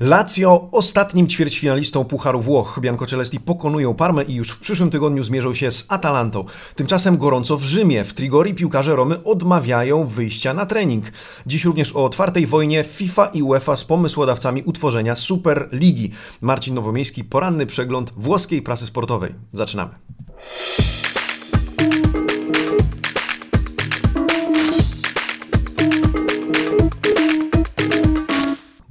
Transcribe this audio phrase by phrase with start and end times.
[0.00, 2.78] Lazio ostatnim ćwierćfinalistą Pucharu Włoch.
[2.80, 6.44] Bianco Celesti pokonują Parmę i już w przyszłym tygodniu zmierzą się z Atalantą.
[6.74, 8.04] Tymczasem gorąco w Rzymie.
[8.04, 11.04] W Trigori piłkarze Romy odmawiają wyjścia na trening.
[11.46, 16.10] Dziś również o otwartej wojnie FIFA i UEFA z pomysłodawcami utworzenia Super Ligi.
[16.40, 19.34] Marcin Nowomiejski, poranny przegląd włoskiej prasy sportowej.
[19.52, 19.90] Zaczynamy.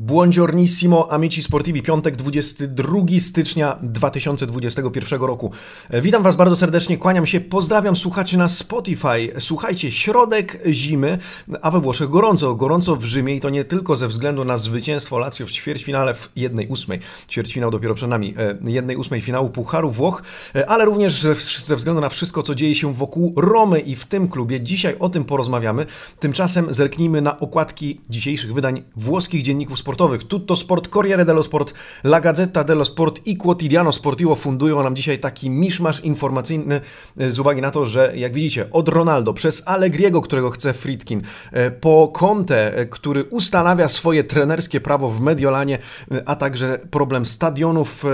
[0.08, 5.52] Buongiornissimo amici sportivi, piątek 22 stycznia 2021 roku.
[5.90, 9.32] E, witam Was bardzo serdecznie, kłaniam się, pozdrawiam słuchaczy na Spotify.
[9.40, 11.18] Słuchajcie, środek zimy,
[11.62, 15.20] a we Włoszech gorąco, gorąco w Rzymie i to nie tylko ze względu na zwycięstwo
[15.20, 17.00] Lazio w ćwierćfinale w 1-8,
[17.30, 20.24] ćwierćfinał dopiero przed nami, 1-8 e, finału Pucharu Włoch,
[20.56, 21.28] e, ale również
[21.64, 24.62] ze względu na wszystko, co dzieje się wokół Romy i w tym klubie.
[24.62, 25.86] Dzisiaj o tym porozmawiamy.
[26.20, 30.28] Tymczasem zerknijmy na okładki dzisiejszych wydań włoskich dzienników sportowych sportowych.
[30.28, 35.20] Tutto Sport, Corriere dello Sport, La Gazzetta dello Sport i Quotidiano Sportivo fundują nam dzisiaj
[35.20, 36.82] taki miszmasz informacyjny
[37.18, 41.22] e, z uwagi na to, że jak widzicie, od Ronaldo przez Allegriego, którego chce Fritkin,
[41.52, 45.78] e, po Conte, e, który ustanawia swoje trenerskie prawo w Mediolanie,
[46.26, 48.06] a także problem stadionów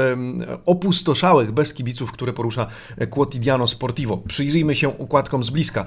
[0.65, 2.67] opustoszałych bez kibiców, które porusza
[3.09, 4.17] Quotidiano Sportivo.
[4.27, 5.85] Przyjrzyjmy się układkom z bliska.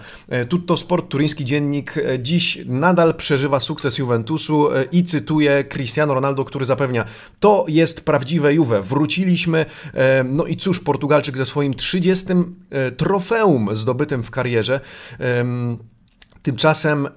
[0.49, 5.65] Tutto Sport, turyński dziennik, dziś nadal przeżywa sukces Juventusu i cytuje
[6.15, 7.05] Ronaldo, który zapewnia,
[7.41, 8.83] to jest prawdziwe Juve.
[8.83, 12.27] Wróciliśmy, e, no i cóż, Portugalczyk ze swoim 30
[12.71, 14.81] e, trofeum zdobytym w karierze.
[16.47, 17.09] Tymczasem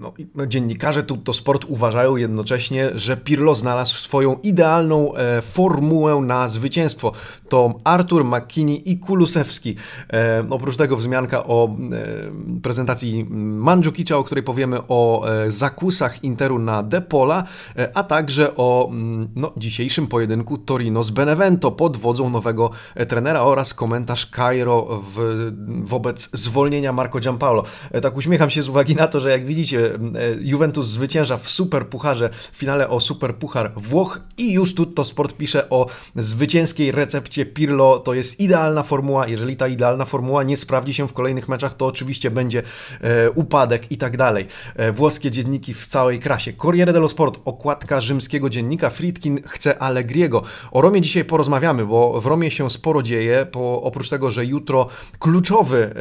[0.00, 6.48] no, no, dziennikarze Tutto Sport uważają jednocześnie, że Pirlo znalazł swoją idealną e, formułę na
[6.48, 7.12] zwycięstwo.
[7.48, 9.76] To Artur, McKinney i Kulusewski.
[10.12, 16.58] E, oprócz tego wzmianka o e, prezentacji Mandzukicza, o której powiemy, o e, zakusach Interu
[16.58, 17.44] na Depola,
[17.76, 23.06] e, a także o mm, no, dzisiejszym pojedynku Torino z Benevento pod wodzą nowego e,
[23.06, 25.50] trenera oraz komentarz Cairo w,
[25.82, 27.64] wobec zwolnienia Marco Giampaolo.
[28.02, 32.30] tak uśmiecham się z uwagi na to, że jak widzicie, E, Juventus zwycięża w Superpucharze,
[32.52, 37.98] w finale o Superpuchar Włoch i już Tutto Sport pisze o zwycięskiej recepcie Pirlo.
[37.98, 39.28] To jest idealna formuła.
[39.28, 42.62] Jeżeli ta idealna formuła nie sprawdzi się w kolejnych meczach, to oczywiście będzie
[43.00, 44.46] e, upadek i tak dalej.
[44.76, 46.52] E, włoskie dzienniki w całej krasie.
[46.52, 48.90] Corriere dello Sport, okładka rzymskiego dziennika.
[48.90, 50.42] Friedkin chce Allegriego.
[50.70, 53.46] O Romie dzisiaj porozmawiamy, bo w Romie się sporo dzieje.
[53.52, 55.94] Po, oprócz tego, że jutro kluczowy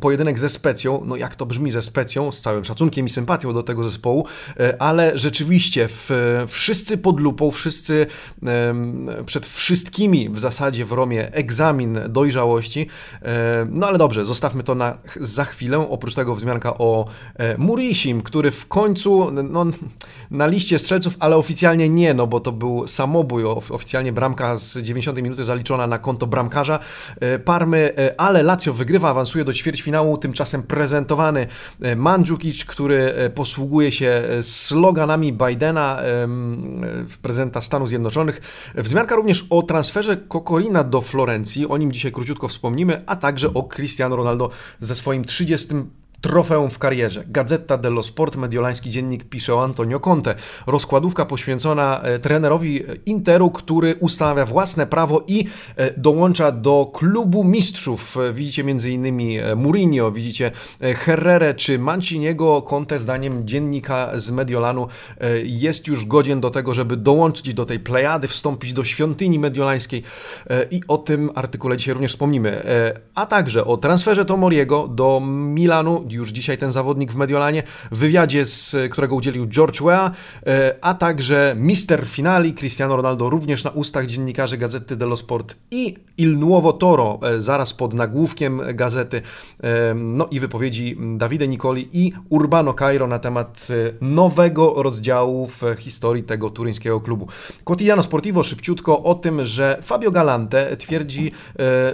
[0.00, 3.62] pojedynek ze Specją, no jak to brzmi ze Specją, z całym szacunkiem i sympatią do
[3.62, 4.26] tego zespołu,
[4.60, 6.10] e, ale rzeczywiście w,
[6.48, 8.06] wszyscy pod lupą, wszyscy
[9.26, 12.86] przed wszystkimi w zasadzie w Romie egzamin dojrzałości.
[13.22, 15.78] E, no ale dobrze, zostawmy to na, za chwilę.
[15.90, 17.06] Oprócz tego wzmianka o
[17.36, 19.66] e, Murisim, który w końcu no,
[20.30, 25.22] na liście strzelców, ale oficjalnie nie, no bo to był samobój, oficjalnie bramka z 90
[25.22, 26.78] minuty zaliczona na konto bramkarza
[27.44, 31.46] Parmy, ale Lazio wygrywa, awansuje do ćwierćfinału, tymczasem prezentowany
[31.96, 35.98] Mandzukic, który e, posługuje się e, sloganami Bidena,
[37.22, 38.40] prezydenta Stanów Zjednoczonych.
[38.74, 43.62] Wzmianka również o transferze Kokorina do Florencji, o nim dzisiaj króciutko wspomnimy, a także o
[43.62, 44.50] Cristiano Ronaldo
[44.80, 45.74] ze swoim 30
[46.24, 47.24] Trofeum w karierze.
[47.26, 50.34] Gazeta dello Sport, mediolański dziennik pisze o Antonio Conte.
[50.66, 55.44] Rozkładówka poświęcona e, trenerowi Interu, który ustanawia własne prawo i
[55.76, 58.16] e, dołącza do klubu mistrzów.
[58.16, 59.04] E, widzicie m.in.
[59.56, 62.62] Mourinho, widzicie Herrere czy Manciniego.
[62.62, 64.88] Conte zdaniem dziennika z Mediolanu
[65.44, 70.02] jest już godzien do tego, żeby dołączyć do tej plejady, wstąpić do świątyni mediolańskiej
[70.70, 72.62] i o tym artykule dzisiaj również wspomnimy.
[73.14, 78.46] A także o transferze Tomoriego do Milanu już dzisiaj ten zawodnik w Mediolanie, w wywiadzie,
[78.46, 80.12] z którego udzielił George Weah,
[80.46, 85.94] e, a także mister finali Cristiano Ronaldo również na ustach dziennikarzy Gazety dello Sport i
[86.18, 89.22] Il Nuovo Toro e, zaraz pod nagłówkiem gazety,
[89.62, 93.68] e, no i wypowiedzi Davide Nicoli i Urbano Cairo na temat
[94.00, 97.28] nowego rozdziału w historii tego turyńskiego klubu.
[97.64, 101.32] Quotidiano Sportivo szybciutko o tym, że Fabio Galante twierdzi,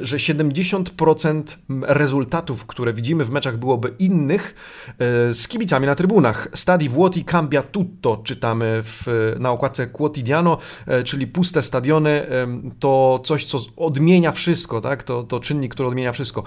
[0.03, 1.43] że 70%
[1.83, 4.55] rezultatów, które widzimy w meczach byłoby innych
[4.99, 6.49] e, z kibicami na trybunach.
[6.55, 12.27] Stadi vuoti cambia tutto, czytamy w, na okładce Quotidiano, e, czyli puste stadiony
[12.79, 15.03] to coś, co odmienia wszystko, tak?
[15.03, 16.43] to, to czynnik, który odmienia wszystko.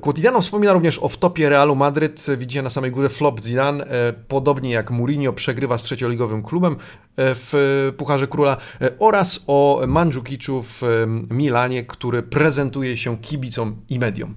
[0.00, 4.70] Quotidiano wspomina również o wtopie Realu Madryt, widzicie na samej górze flop Zidane, e, podobnie
[4.70, 6.76] jak Mourinho przegrywa z trzecioligowym klubem
[7.16, 8.56] w Pucharze Króla
[8.98, 10.82] oraz o Mandzukiczu w
[11.30, 14.34] Milanie, który prezentuje się kibicom i mediom.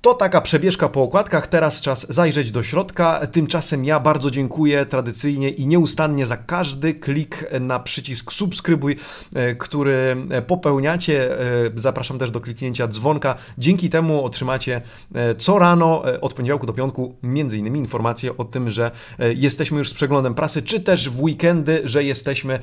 [0.00, 3.26] To taka przebieżka po okładkach, teraz czas zajrzeć do środka.
[3.32, 8.96] Tymczasem ja bardzo dziękuję tradycyjnie i nieustannie za każdy klik na przycisk subskrybuj,
[9.34, 10.16] e, który
[10.46, 11.40] popełniacie.
[11.40, 13.34] E, zapraszam też do kliknięcia dzwonka.
[13.58, 14.82] Dzięki temu otrzymacie
[15.14, 18.90] e, co rano od poniedziałku do piątku między innymi informacje o tym, że
[19.36, 22.58] jesteśmy już z przeglądem prasy, czy też w weekendy, że jesteśmy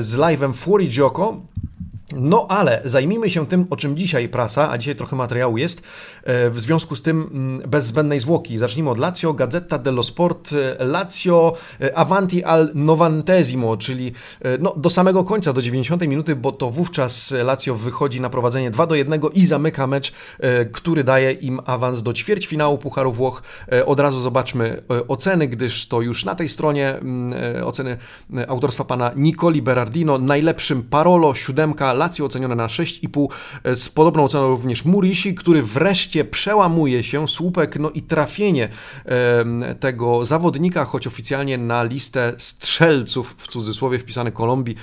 [0.00, 1.40] z live'em Fury Joko.
[2.16, 5.82] No ale zajmijmy się tym, o czym dzisiaj prasa, a dzisiaj trochę materiału jest,
[6.24, 8.58] e, w związku z tym mm, bez zbędnej zwłoki.
[8.58, 14.12] Zacznijmy od Lazio, Gazzetta dello Sport, e, Lazio e, avanti al novantesimo, czyli
[14.60, 18.86] no, do samego końca, do 90 minuty, bo to wówczas Lazio wychodzi na prowadzenie 2
[18.86, 20.12] do 1 i zamyka mecz,
[20.72, 23.42] który daje im awans do ćwierćfinału Pucharu Włoch.
[23.86, 27.96] Od razu zobaczmy oceny, gdyż to już na tej stronie mm, oceny
[28.48, 33.28] autorstwa pana Nicoli Berardino, najlepszym Parolo, siódemka, Lazio ocenione na 6,5.
[33.64, 38.68] E, z podobną oceną również Murishi, który wreszcie przełamuje się, słupek, no i trafienie
[39.80, 44.76] tego zawodnika, choć oficjalnie na listę strzelców, w cudzysłowie wpisany Kolumbii,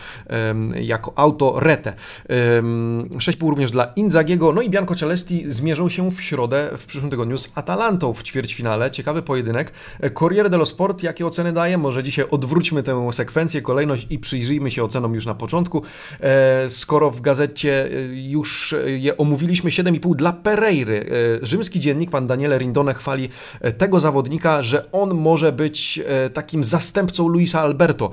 [0.81, 1.94] jako auto rete.
[2.30, 7.38] 6,5 również dla Inzagiego, no i Bianco Celesti zmierzą się w środę w przyszłym tygodniu
[7.38, 8.92] z Atalantą w ćwierćfinale.
[8.92, 9.72] Ciekawy pojedynek.
[10.00, 11.77] E, Corriere dello Sport, jakie oceny daje?
[11.77, 15.83] Może dzisiaj odwróćmy tę sekwencję, kolejność i przyjrzyjmy się ocenom już na początku.
[16.19, 16.69] E,
[17.00, 21.06] skoro w gazecie y, już je omówiliśmy, 7,5 dla Pereiry.
[21.42, 23.30] Y, rzymski dziennik, pan Daniele Rindone chwali
[23.66, 26.01] y, tego zawodnika, że on może być
[26.34, 28.10] takim zastępcą Luisa Alberto,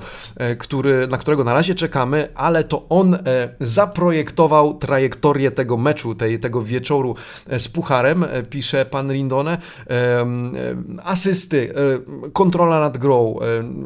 [0.57, 3.17] który, na którego na razie czekamy, ale to on
[3.59, 7.15] zaprojektował trajektorię tego meczu, tej, tego wieczoru
[7.57, 9.57] z Pucharem, pisze pan Rindone.
[11.03, 11.73] Asysty,
[12.33, 13.39] kontrola nad grą,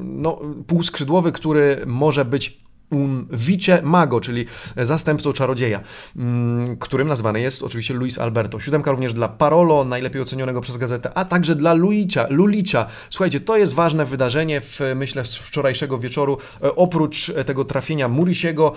[0.04, 2.61] no, półskrzydłowy, który może być
[2.92, 4.46] un vice mago, czyli
[4.78, 5.82] zastępcą czarodzieja,
[6.16, 8.60] mm, którym nazwany jest oczywiście Luis Alberto.
[8.60, 12.86] Siódemka również dla Parolo, najlepiej ocenionego przez gazetę, a także dla Luicia, Lulicia.
[13.10, 16.38] Słuchajcie, to jest ważne wydarzenie, w, myślę, z wczorajszego wieczoru.
[16.64, 18.74] E, oprócz tego trafienia Murisiego,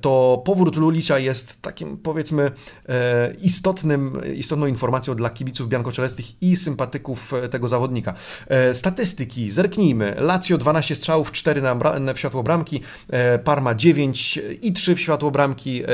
[0.00, 2.50] to powrót Lulicia jest takim, powiedzmy,
[2.88, 8.14] e, istotnym, istotną informacją dla kibiców biankocelestych i sympatyków e, tego zawodnika.
[8.72, 10.14] Statystyki, zerknijmy.
[10.18, 13.07] Lazio 12 strzałów, 4 na, w światło bramki, E,
[13.44, 15.82] Parma 9 i 3 w światło bramki.
[15.82, 15.86] E,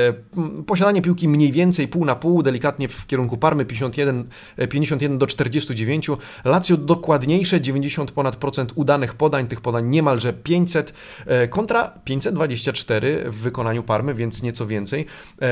[0.67, 4.27] posiadanie piłki mniej więcej pół na pół, delikatnie w kierunku Parmy 51,
[4.69, 6.07] 51 e, do 49.
[6.45, 10.93] Lazio dokładniejsze 90 ponad procent udanych podań, tych podań niemalże 500
[11.49, 15.05] kontra 524 w wykonaniu Parmy, więc nieco więcej.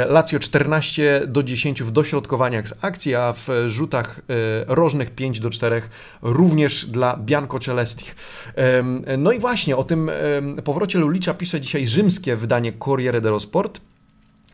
[0.10, 4.22] Lazio 14 do 10 w dośrodkowaniach z akcji, a w rzutach
[4.68, 5.82] rożnych 5 do 4
[6.22, 8.16] również dla Bianco Celestich.
[9.18, 10.12] No i właśnie o tym
[10.64, 13.82] powrocie Lulicza pisze dzisiaj rzymskie wydanie Corriere dello Sport.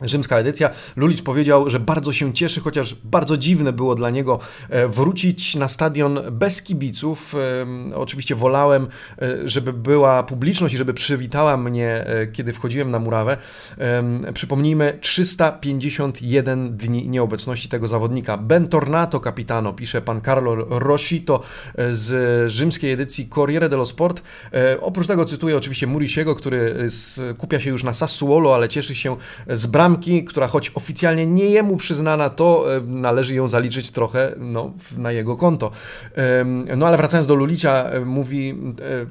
[0.02, 0.70] Rzymska edycja.
[0.96, 5.68] Lulicz powiedział, że bardzo się cieszy, chociaż bardzo dziwne było dla niego e, wrócić na
[5.68, 7.36] stadion bez kibiców.
[7.96, 8.88] Oczywiście wolałem,
[9.22, 13.38] e, żeby była publiczność i żeby przywitała mnie, e, kiedy wchodziłem na murawę.
[14.34, 18.38] Przypomnijmy, 351 dni nieobecności tego zawodnika.
[18.38, 21.42] Ben Tornato Capitano, pisze pan Carlo Rosito
[21.92, 24.22] z rzymskiej edycji Corriere dello Sport.
[24.82, 26.90] Oprócz tego cytuję oczywiście Murisiego, który
[27.38, 29.18] kupia się już na Sassuolo, ale cieszy się
[29.48, 29.89] z bram
[30.28, 35.38] która choć oficjalnie nie jemu przyznana, to e, należy ją zaliczyć trochę no, na jego
[35.38, 35.72] konto.
[36.78, 39.06] No ale wracając do Lulicia, e, mówi e,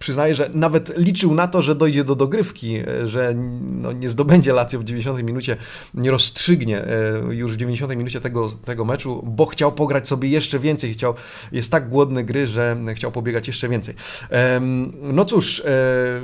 [0.00, 4.52] przyznaje, że nawet liczył na to, że dojdzie do dogrywki, e, że no, nie zdobędzie
[4.52, 5.56] Lazio w 90 minucie,
[5.94, 10.58] nie rozstrzygnie e, już w 90 minucie tego, tego meczu, bo chciał pograć sobie jeszcze
[10.58, 11.14] więcej, chciał,
[11.52, 13.94] jest tak głodny gry, że chciał pobiegać jeszcze więcej.
[15.02, 15.64] No cóż, e,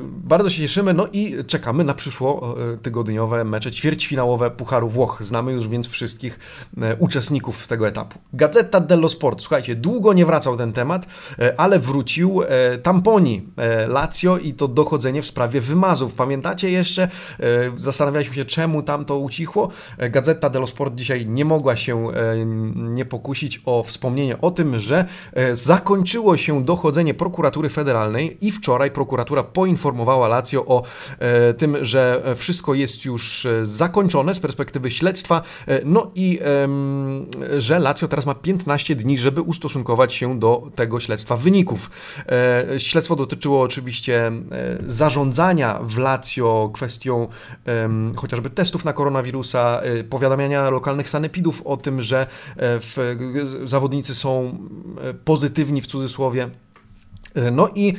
[0.03, 5.19] bardzo się cieszymy, no i czekamy na przyszło tygodniowe mecze ćwierćfinałowe Pucharu Włoch.
[5.21, 6.39] Znamy już więc wszystkich
[6.99, 8.19] uczestników z tego etapu.
[8.33, 11.07] Gazeta dello Sport, słuchajcie, długo nie wracał ten temat,
[11.57, 12.41] ale wrócił
[12.83, 13.43] Tamponi,
[13.89, 16.15] Lazio i to dochodzenie w sprawie wymazów.
[16.15, 17.03] Pamiętacie jeszcze?
[17.03, 17.09] E,
[17.77, 19.71] zastanawialiśmy się, czemu tam to ucichło.
[19.99, 22.07] E, Gazeta dello Sport dzisiaj nie mogła się
[22.75, 25.05] nie pokusić o wspomnienie o tym, że
[25.53, 30.83] zakończyło się dochodzenie prokuratury federalnej i wczoraj prokuratura poinformowała Lazio o
[31.59, 35.43] tym, że wszystko jest już zakończone z perspektywy śledztwa,
[35.85, 36.41] no i
[37.59, 41.91] że Lazio teraz ma 15 dni, żeby ustosunkować się do tego śledztwa wyników.
[42.79, 44.33] Śledztwo dotyczyło oczywiście e,
[44.87, 47.29] zarządzania w Lazio kwestią
[48.17, 52.81] chociażby testów na koronawirusa, e, powiadamiania lokalnych sanepidów o tym, że e,
[53.65, 54.59] zawodnicy są
[55.25, 56.51] pozytywni w cudzysłowie.
[57.53, 57.95] No i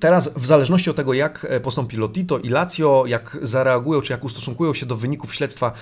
[0.00, 4.74] teraz w zależności od tego, jak postąpi Lotito i Lazio, jak zareagują, czy jak ustosunkują
[4.74, 5.72] się do wyników śledztwa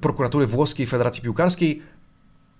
[0.00, 1.82] prokuratury włoskiej Federacji Piłkarskiej,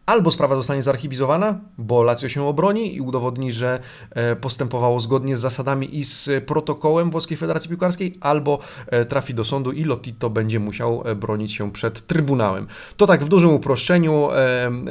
[0.07, 3.81] Albo sprawa zostanie zarchiwizowana, bo Lazio się obroni i udowodni, że
[4.11, 9.45] e, postępowało zgodnie z zasadami i z protokołem Włoskiej Federacji Piłkarskiej, albo e, trafi do
[9.45, 12.67] sądu i Lotito będzie musiał e, bronić się przed Trybunałem.
[12.97, 14.29] To tak w dużym uproszczeniu,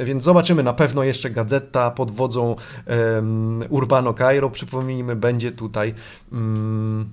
[0.04, 2.56] więc zobaczymy na pewno jeszcze Gazeta pod wodzą
[3.68, 5.94] Urbano Cairo, przypomnijmy, będzie tutaj
[6.32, 7.08] mm,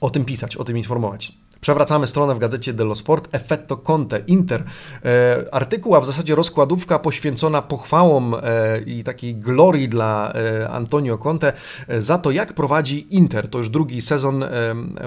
[0.00, 1.43] o tym pisać, o tym informować.
[1.64, 4.64] Przewracamy stronę w gazecie dello Sport, Effetto Conte, Inter.
[5.04, 8.40] E, artykuł, a w zasadzie rozkładówka poświęcona pochwałom e,
[8.86, 11.52] i takiej glorii dla e, Antonio Conte
[11.98, 13.48] za to, jak prowadzi Inter.
[13.48, 14.44] To już drugi sezon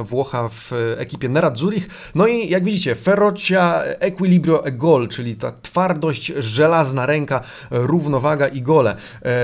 [0.04, 1.90] Włocha w ekipie Nerazzurich.
[2.16, 8.62] No i jak widzicie, ferocia, equilibrio e gol, czyli ta twardość, żelazna ręka, równowaga i
[8.62, 8.96] gole.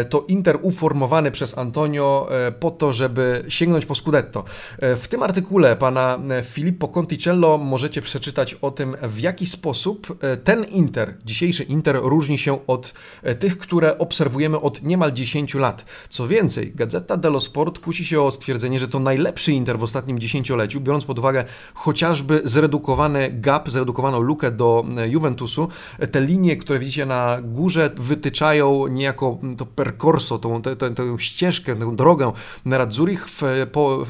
[0.10, 2.29] To Inter uformowany przez Antonio
[2.60, 4.43] po to, żeby sięgnąć po Scudetto.
[4.82, 10.38] W tym artykule pana Filippo Conte Conticello możecie przeczytać o tym, w jaki sposób e,
[10.38, 12.93] ten Inter, dzisiejszy Inter, różni się od
[13.24, 15.86] e, tych, które obserwujemy od niemal 10 lat.
[16.10, 20.19] Co więcej, Gazeta dello Sport kusi się o stwierdzenie, że to najlepszy Inter w ostatnim
[20.19, 25.67] dziesięcioleciu, biorąc pod uwagę chociażby zredukowany gap, zredukowaną lukę do e, Juventusu.
[26.12, 31.75] Te linie, które widzicie na górze, wytyczają niejako to percorso, tą, tę, tę, tę ścieżkę,
[31.75, 32.31] tę drogę
[32.65, 33.41] Nerazzurich, w,
[33.72, 34.05] po,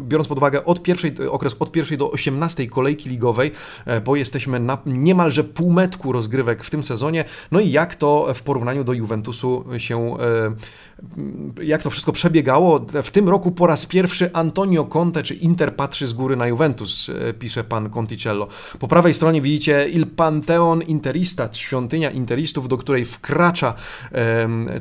[0.00, 3.52] biorąc pod uwagę od pierwszej, okres od pierwszej do 18 18 kolejki ligowej,
[3.86, 7.24] e, bo jesteśmy na niemalże półmetku rozgrywek w tym sezonie.
[7.50, 10.52] No i jak to w porównaniu do Juventusu się e,
[11.62, 12.80] jak to wszystko przebiegało.
[13.02, 17.08] W tym roku po raz pierwszy Antonio Conte czy Inter patrzy z góry na Juventus,
[17.08, 18.48] e, pisze pan Conticello.
[18.78, 23.74] Po prawej stronie widzicie Il Panteon Interista, świątynia interistów, do której wkracza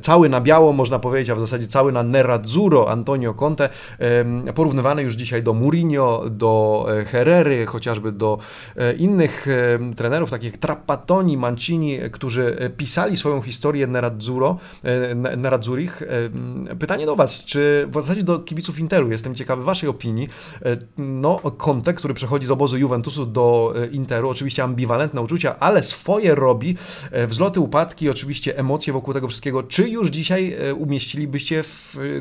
[0.01, 3.69] cały na biało, można powiedzieć, a w zasadzie cały na nerazzurro Antonio Conte,
[4.55, 6.85] porównywany już dzisiaj do Mourinho, do
[7.33, 8.37] Herrery, chociażby do
[8.75, 9.47] e, innych
[9.95, 16.03] trenerów, takich jak Trapattoni, Mancini, którzy pisali swoją historię nerazzurro, e, nerazzurich,
[16.79, 20.27] Pytanie do Was, czy w zasadzie do kibiców Interu, jestem ciekawy Waszej opinii.
[20.65, 25.83] E, no, Conte, który przechodzi z obozu Juventusu do e, Interu, oczywiście ambiwalentne uczucia, ale
[25.83, 26.77] swoje robi.
[27.11, 29.63] E, wzloty, upadki, oczywiście emocje wokół tego wszystkiego.
[29.63, 31.63] Czy już dzisiaj umieścilibyście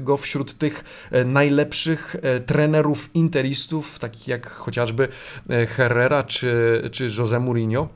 [0.00, 0.84] go wśród tych
[1.24, 4.99] najlepszych trenerów interistów, takich jak chociażby
[5.68, 7.88] Herrera czy, czy José Mourinho?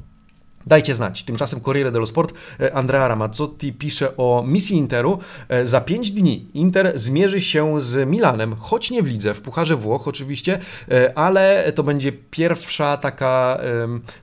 [0.66, 1.24] Dajcie znać.
[1.24, 5.18] Tymczasem Corriere dello Sport e, Andrea Ramazzotti pisze o misji Interu.
[5.48, 9.76] E, za pięć dni Inter zmierzy się z Milanem, choć nie w lidze, w Pucharze
[9.76, 10.58] Włoch oczywiście,
[10.90, 13.58] e, ale to będzie pierwsza taka,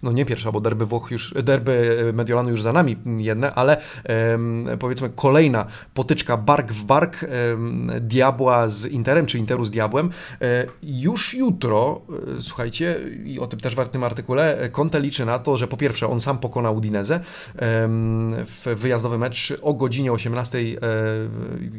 [0.03, 3.77] no nie pierwsza, bo derby Włoch już, derby Mediolanu już za nami jedne, ale
[4.79, 7.25] powiedzmy kolejna potyczka bark w bark
[7.99, 10.09] Diabła z Interem, czy Interu z Diabłem.
[10.83, 12.01] Już jutro,
[12.39, 16.07] słuchajcie, i o tym też w tym artykule, Conte liczy na to, że po pierwsze
[16.07, 17.19] on sam sam pokonał Udinezę
[18.45, 20.63] w wyjazdowy mecz o godzinie 18 e,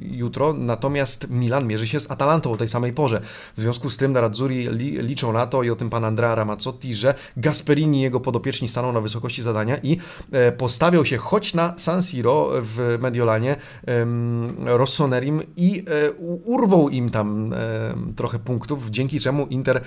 [0.03, 3.21] jutro, natomiast Milan mierzy się z Atalantą o tej samej porze.
[3.57, 4.69] W związku z tym Nerazzurri
[5.03, 8.93] liczą na to i o tym pan Andrea Ramazzotti, że Gasperini i jego podopieczni staną
[8.93, 9.99] na wysokości zadania i
[10.33, 13.57] e, postawią się choć na San Siro w Mediolanie
[14.65, 16.13] Rossonerim i e,
[16.45, 17.55] urwą im tam
[18.17, 19.81] trochę punktów, dzięki czemu Inter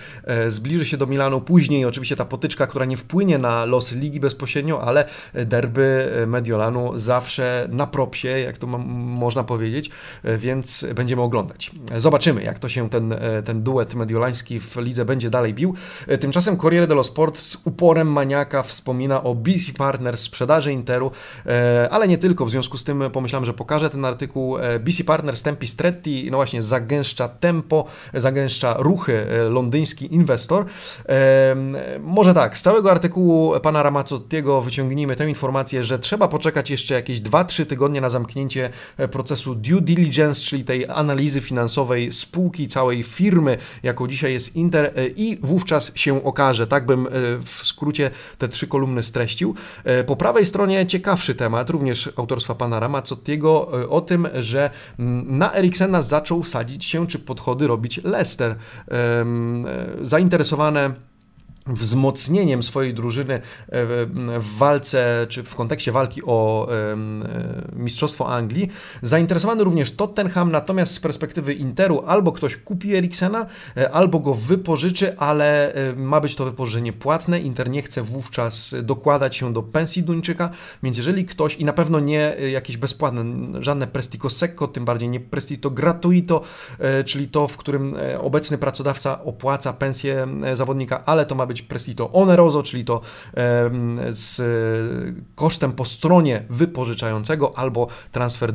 [0.48, 1.42] zbliży się do Milanu.
[1.42, 6.92] Później oczywiście ta potyczka, która nie wpłynie na los ligi bezpośrednio, jesienią, ale derby Mediolanu
[6.96, 9.90] zawsze na propsie, jak to można powiedzieć,
[10.24, 11.72] więc będziemy oglądać.
[11.98, 15.74] Zobaczymy, jak to się ten, ten duet mediolański w lidze będzie dalej bił.
[16.20, 21.12] Tymczasem Corriere dello Sport z uporem maniaka wspomina o BC Partners, sprzedaży Interu,
[21.92, 22.46] ale nie tylko.
[22.46, 24.58] W związku z tym pomyślałem, że pokażę ten artykuł.
[24.80, 30.66] BC Partners Tempi Stretti, no właśnie, zagęszcza tempo, zagęszcza ruchy londyński inwestor.
[32.02, 37.22] Może tak, z całego artykułu pana Ramazzottiego wyciągnijmy tę informację, że trzeba poczekać jeszcze jakieś
[37.22, 43.58] 2-3 tygodnie na zamknięcie e, procesu due diligence, czyli tej analizy finansowej spółki, całej firmy,
[43.84, 46.68] jaką dzisiaj jest Inter e, i wówczas się okaże.
[46.68, 47.10] Tak bym e,
[47.46, 49.56] w skrócie te trzy kolumny streścił.
[50.06, 56.02] Po prawej stronie ciekawszy temat, również autorstwa pana Ramazottiego, o tym, że mm, na Eriksena
[56.02, 58.56] zaczął sadzić się, czy podchody robić Lester.
[60.02, 60.94] Zainteresowane
[61.68, 63.42] wzmocnieniem swojej drużyny e,
[64.40, 66.96] w walce, czy w kontekście walki o e,
[67.76, 68.70] Mistrzostwo Anglii.
[69.02, 73.46] Zainteresowany również Tottenham, natomiast z perspektywy Interu albo ktoś kupi Eriksena,
[73.78, 77.40] e, albo go wypożyczy, ale ma być to wypożyczenie płatne.
[77.40, 80.50] Inter nie chce wówczas dokładać się do pensji Duńczyka,
[80.84, 83.26] więc jeżeli ktoś, i na pewno nie jakieś bezpłatne,
[83.64, 86.42] żadne prestito secco, tym bardziej nie prestito gratuito,
[87.06, 92.12] czyli to, w którym obecny pracodawca opłaca pensję zawodnika, ale to ma być być prestito
[92.12, 93.02] oneroso, czyli to
[94.10, 94.42] z
[95.36, 98.54] kosztem po stronie wypożyczającego albo transfer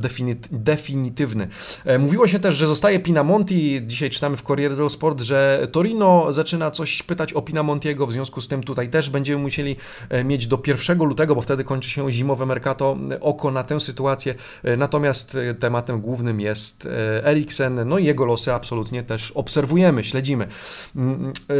[0.51, 1.49] definitywny.
[1.85, 3.81] E, mówiło się też, że zostaje Pinamonti.
[3.87, 8.41] Dzisiaj czytamy w Corriere dello Sport, że Torino zaczyna coś pytać o Pinamontiego, w związku
[8.41, 9.77] z tym tutaj też będziemy musieli
[10.09, 14.35] e, mieć do 1 lutego, bo wtedy kończy się zimowe mercato, oko na tę sytuację.
[14.65, 16.89] E, natomiast tematem głównym jest
[17.25, 20.49] Eriksen, no i jego losy absolutnie też obserwujemy, śledzimy.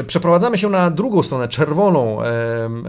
[0.07, 2.19] Przeprowadzamy się na drugą stronę czerwoną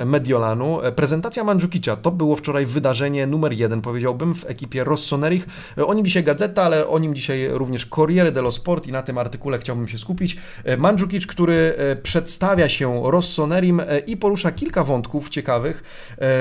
[0.06, 0.80] Mediolanu.
[0.96, 5.48] Prezentacja Mandzukicza to było wczoraj wydarzenie numer jeden, powiedziałbym, w ekipie Rossonerich.
[5.86, 9.18] O nim dzisiaj gazeta, ale o nim dzisiaj również Corriere dello Sport i na tym
[9.18, 10.38] artykule chciałbym się skupić.
[10.78, 15.84] Mandzukic, który e, przedstawia się Rossonerim e, i porusza kilka wątków ciekawych.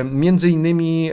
[0.04, 1.10] Między innymi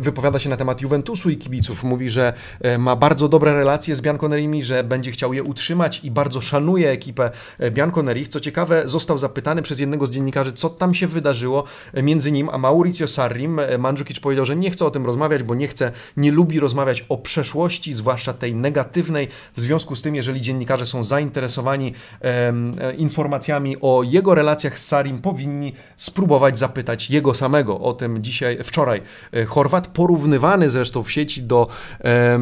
[0.00, 1.84] wypowiada się na temat Juventusu i kibiców.
[1.84, 6.10] Mówi, że e, ma bardzo dobre relacje z Bianconerimi, że będzie chciał je utrzymać i
[6.10, 7.30] bardzo szanuje ekipę
[7.70, 8.28] Bianconerich.
[8.28, 11.64] Co ciekawe, został zapytany przez jednego z dziennikarzy, co tam się wydarzyło
[12.02, 13.60] między nim a Mauricio Sarrim.
[13.78, 17.18] Mandzukic powiedział, że nie chce o tym rozmawiać, bo nie chce, nie lubi rozmawiać o
[17.18, 19.28] przeszłości, zwłaszcza tej negatywnej.
[19.56, 21.92] W związku z tym, jeżeli dziennikarze są zainteresowani
[22.22, 22.52] e,
[22.96, 27.80] informacjami o jego relacjach z Sarim, powinni spróbować zapytać jego samego.
[27.80, 31.68] O tym dzisiaj, wczoraj e, Chorwat, porównywany zresztą w sieci do
[32.04, 32.38] e,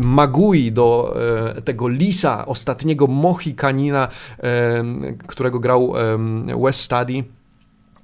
[0.00, 1.16] Magui, do
[1.56, 4.08] e, tego Lisa, ostatniego Mohikanina,
[5.26, 5.94] którego grał
[6.56, 7.24] West Study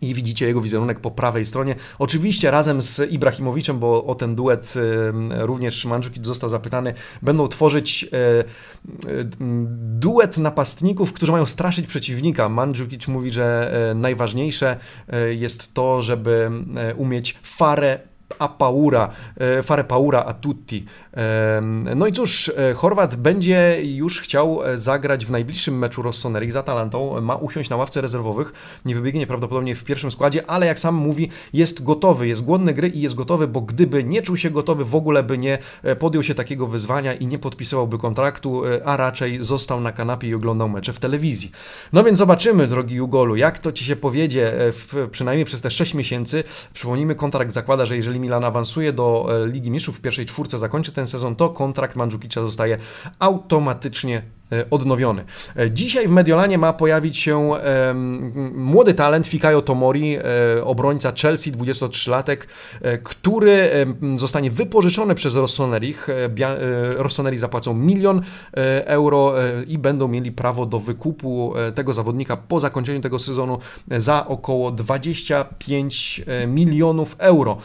[0.01, 1.75] i widzicie jego wizerunek po prawej stronie.
[1.99, 4.75] Oczywiście razem z Ibrahimowiczem, bo o ten duet
[5.31, 8.45] również Mandzukic został zapytany, będą tworzyć e, e,
[9.99, 12.49] duet napastników, którzy mają straszyć przeciwnika.
[12.49, 14.79] Mandzukic mówi, że e, najważniejsze
[15.31, 16.51] jest to, żeby
[16.97, 17.99] umieć farę
[18.59, 19.11] paura,
[19.63, 20.85] fare paura a tutti.
[21.97, 26.57] No i cóż, e, Chorwat będzie już chciał e, zagrać w najbliższym meczu Rossoneri z
[26.57, 27.21] Atalantą.
[27.21, 28.53] Ma usiąść na ławce rezerwowych,
[28.85, 32.89] nie wybiegnie prawdopodobnie w pierwszym składzie, ale jak sam mówi, jest gotowy, jest głodny gry
[32.89, 35.59] i jest gotowy, bo gdyby nie czuł się gotowy, w ogóle by nie
[35.99, 40.69] podjął się takiego wyzwania i nie podpisywałby kontraktu, a raczej został na kanapie i oglądał
[40.69, 41.51] mecze w telewizji.
[41.93, 45.95] No więc zobaczymy, drogi Ugolu, jak to Ci się powiedzie, w, przynajmniej przez te 6
[45.95, 46.45] miesięcy.
[46.75, 50.93] Przypomnijmy, kontrakt zakłada, że jeżeli Milan awansuje do e, Ligi Mistrzów w pierwszej czwórce, zakończy
[50.93, 52.79] ten sezon, to kontrakt Mandzukicza zostaje
[53.19, 54.23] automatycznie
[54.71, 55.25] odnowiony.
[55.57, 57.51] E, dzisiaj w Mediolanie ma pojawić się
[58.55, 62.37] młody talent Fikayo Tomori, e, obrońca Chelsea, 23-latek,
[63.03, 66.09] który zostanie wypożyczony przez Rossonerich.
[66.97, 68.23] Rossoneri zapłacą milion
[68.85, 69.35] euro
[69.69, 73.59] i będą mieli prawo do wykupu tego zawodnika po zakończeniu tego sezonu
[73.91, 77.59] za około 25 milionów euro.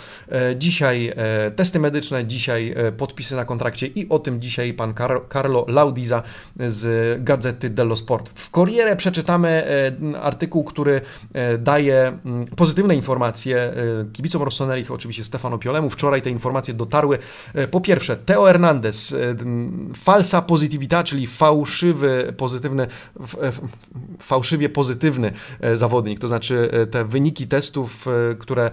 [0.55, 1.13] Dzisiaj
[1.55, 4.93] testy medyczne, dzisiaj podpisy na kontrakcie i o tym dzisiaj pan
[5.33, 6.23] Carlo Laudiza
[6.71, 8.31] z gazety dello Sport.
[8.39, 11.01] W Corriere przeczytamy e, artykuł, który
[11.33, 12.17] e, daje
[12.55, 13.73] pozytywne informacje e,
[14.13, 15.89] kibicom Rossonerich, oczywiście Stefano Piolemu.
[15.89, 17.17] Wczoraj te informacje dotarły.
[17.71, 19.15] Po pierwsze, Teo Hernandez,
[19.95, 22.87] falsa positivita, czyli fałszywy, pozytywny,
[24.19, 25.31] fałszywie pozytywny
[25.73, 28.05] zawodnik, to znaczy te wyniki testów,
[28.39, 28.71] które,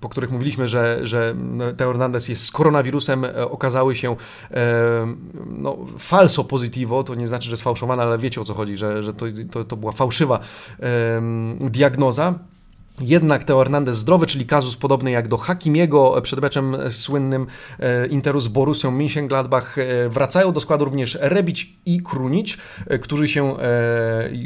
[0.00, 1.34] po których mówiliśmy, że, że
[1.76, 4.16] Teo Hernandez jest z koronawirusem, okazały się
[5.46, 5.76] no,
[6.10, 9.26] falso positivo, to nie znaczy, że sfałszowana, ale wiecie o co chodzi, że, że to,
[9.50, 10.38] to, to była fałszywa
[11.60, 12.34] diagnoza.
[13.00, 17.46] Jednak Teo Hernandez zdrowy, czyli kazus podobny jak do Hakimiego przed meczem słynnym
[17.78, 19.78] e, Interu z Borussią Mönchengladbach.
[19.78, 23.56] E, wracają do składu również Rebić i Krunic, e, którzy, się,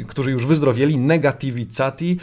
[0.07, 2.19] którzy już wyzdrowieli, negativicati.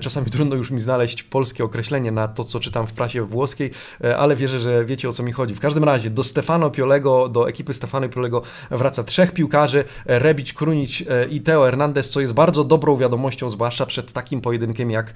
[0.00, 3.70] Czasami trudno już mi znaleźć polskie określenie na to, co czytam w prasie włoskiej,
[4.18, 5.54] ale wierzę, że wiecie o co mi chodzi.
[5.54, 11.02] W każdym razie do Stefano Piolego, do ekipy Stefano Piolego wraca trzech piłkarzy, Rebić, Krunic
[11.30, 15.14] i Teo Hernandez, co jest bardzo dobrą wiadomością, zwłaszcza przed takim pojedynkiem jak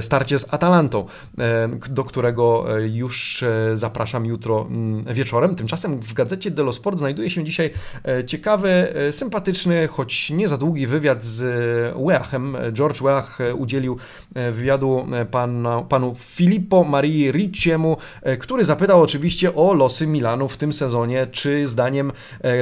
[0.00, 1.06] starcie z Atalantą,
[1.90, 5.54] do którego już zapraszam jutro mm, wieczorem.
[5.54, 7.70] Tymczasem w gazecie Dello Sport znajduje się dzisiaj
[8.26, 11.42] ciekawy, sympatyczny, choć nie za długi wywiad z
[12.06, 12.56] Weachem.
[12.72, 13.96] George Weach udzielił
[14.52, 17.96] wywiadu pana, panu Filippo Marii Ricciemu,
[18.38, 22.12] który zapytał oczywiście o losy Milanu w tym sezonie, czy zdaniem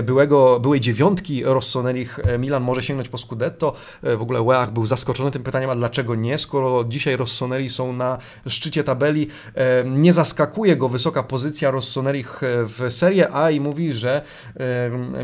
[0.03, 3.75] byłego, byłej dziewiątki Rossoneri Milan może sięgnąć po Scudetto.
[4.03, 8.19] W ogóle Weach był zaskoczony tym pytaniem, a dlaczego nie, skoro dzisiaj Rossoneri są na
[8.47, 9.29] szczycie tabeli.
[9.85, 14.23] Nie zaskakuje go wysoka pozycja Rossoneri w Serie A i mówi, że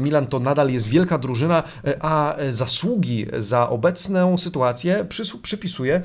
[0.00, 1.62] Milan to nadal jest wielka drużyna,
[2.00, 5.06] a zasługi za obecną sytuację
[5.42, 6.02] przypisuje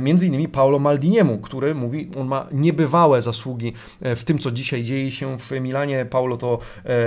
[0.00, 5.10] między innymi Paolo Maldiniemu, który mówi, on ma niebywałe zasługi w tym, co dzisiaj dzieje
[5.10, 6.04] się w Milanie.
[6.04, 6.58] Paulo to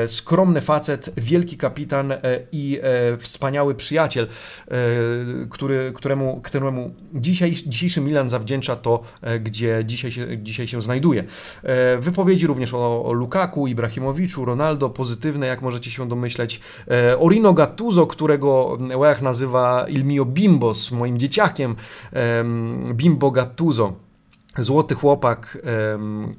[0.07, 2.13] skromny facet, wielki kapitan
[2.51, 2.81] i
[3.19, 4.27] wspaniały przyjaciel,
[5.49, 7.53] który, któremu, któremu dzisiaj,
[8.01, 9.01] Milan zawdzięcza to,
[9.39, 11.23] gdzie dzisiaj się, dzisiaj się znajduje.
[11.99, 16.59] Wypowiedzi również o, Lukaku, Ibrahimowiczu, Ronaldo, pozytywne, jak możecie się domyśleć.
[17.19, 21.75] Orino Gattuso, którego Łech nazywa Il mio bimbos, moim dzieciakiem,
[22.93, 23.93] Bimbo Gattuso.
[24.57, 25.57] Złoty chłopak,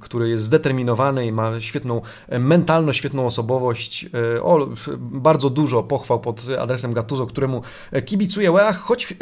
[0.00, 2.00] który jest zdeterminowany i ma świetną
[2.38, 4.06] mentalność, świetną osobowość.
[4.36, 7.62] E, o, bardzo dużo pochwał pod adresem Gattuso, któremu
[8.04, 9.16] kibicuje Łech, choć e,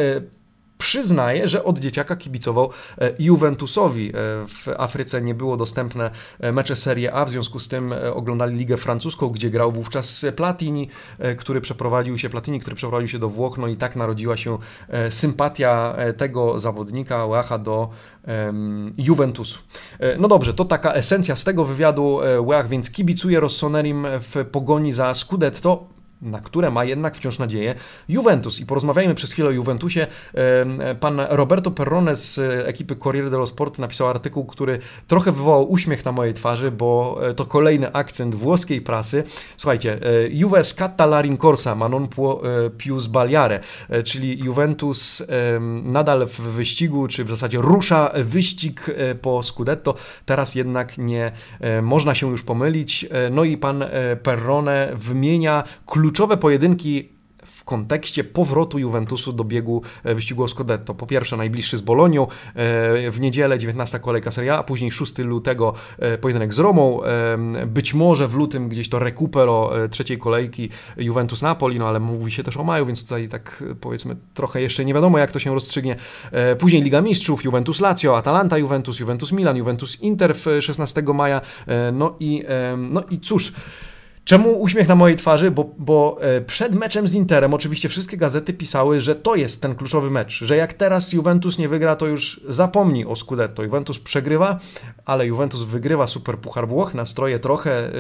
[0.81, 4.09] przyznaje, że od dzieciaka kibicował e, Juventusowi.
[4.09, 4.13] E,
[4.47, 8.77] w Afryce nie było dostępne e, mecze Serie A, w związku z tym oglądali Ligę
[8.77, 10.89] Francuską, gdzie grał wówczas Platini,
[11.39, 14.59] który przeprowadził się, Platini, który przeprowadził się do Włoch, no i tak narodziła się
[15.11, 17.89] sympatia tego zawodnika, Łecha do
[18.99, 19.59] Juventusu.
[20.19, 22.21] No dobrze, to taka esencja z tego wywiadu.
[22.41, 27.75] Łech więc kibicuje Rossonerim w pogoni za Scudetto na które ma jednak wciąż nadzieję
[28.09, 28.61] Juventus.
[28.61, 30.07] I porozmawiajmy przez chwilę o Juventusie.
[31.01, 34.79] Pan Roberto Perrone z ekipy Corriere dello Sport napisał artykuł, który
[35.09, 39.25] trochę wywołał uśmiech na mojej twarzy, bo e, to kolejny akcent włoskiej prasy.
[39.57, 43.61] Słuchajcie, e, Juve scatta la rincorsa, ma non e, più sbagliare,
[44.05, 45.23] czyli Juventus
[45.83, 48.87] nadal w wyścigu, czy w zasadzie rusza wyścig
[49.23, 49.95] po Scudetto.
[50.27, 51.33] Teraz jednak nie
[51.83, 53.07] można się już pomylić.
[53.31, 53.85] No i pan
[54.23, 57.09] Perrone wymienia klucz kluczowe pojedynki
[57.45, 60.95] w kontekście powrotu Juventusu do biegu e, wyścigu o Scudetto.
[60.95, 62.29] Po pierwsze najbliższy z Bolonią, e,
[63.11, 67.01] w niedzielę 19 kolejka Serie A, a później 6 lutego e, pojedynek z Romą,
[67.67, 72.57] być może w lutym gdzieś to recupero trzeciej kolejki Juventus-Napoli, no ale mówi się też
[72.57, 75.97] o maju, więc tutaj tak powiedzmy trochę jeszcze nie wiadomo jak to się rozstrzygnie.
[76.59, 81.41] Później Liga Mistrzów, Juventus-Lazio, Atalanta-Juventus, Juventus-Milan, Juventus-Inter w 16 maja,
[81.93, 82.45] no i,
[82.79, 83.53] no i cóż,
[84.25, 85.51] Czemu uśmiech na mojej twarzy?
[85.51, 89.75] Bo, bo e, przed meczem z Interem oczywiście wszystkie gazety pisały, że to jest ten
[89.75, 93.63] kluczowy mecz, że jak teraz Juventus nie wygra, to już zapomni o Scudetto.
[93.63, 94.59] Juventus przegrywa,
[95.05, 97.91] ale Juventus wygrywa Super Puchar Włoch, nastroje trochę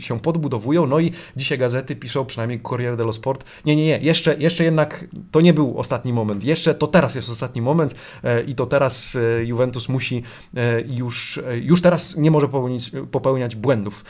[0.00, 4.36] się podbudowują, no i dzisiaj gazety piszą, przynajmniej Corriere dello Sport, nie, nie, nie, jeszcze,
[4.38, 8.54] jeszcze jednak to nie był ostatni moment, jeszcze to teraz jest ostatni moment y, i
[8.54, 10.22] to teraz y, Juventus musi
[10.88, 14.04] już, już teraz nie może popełnić, popełniać błędów,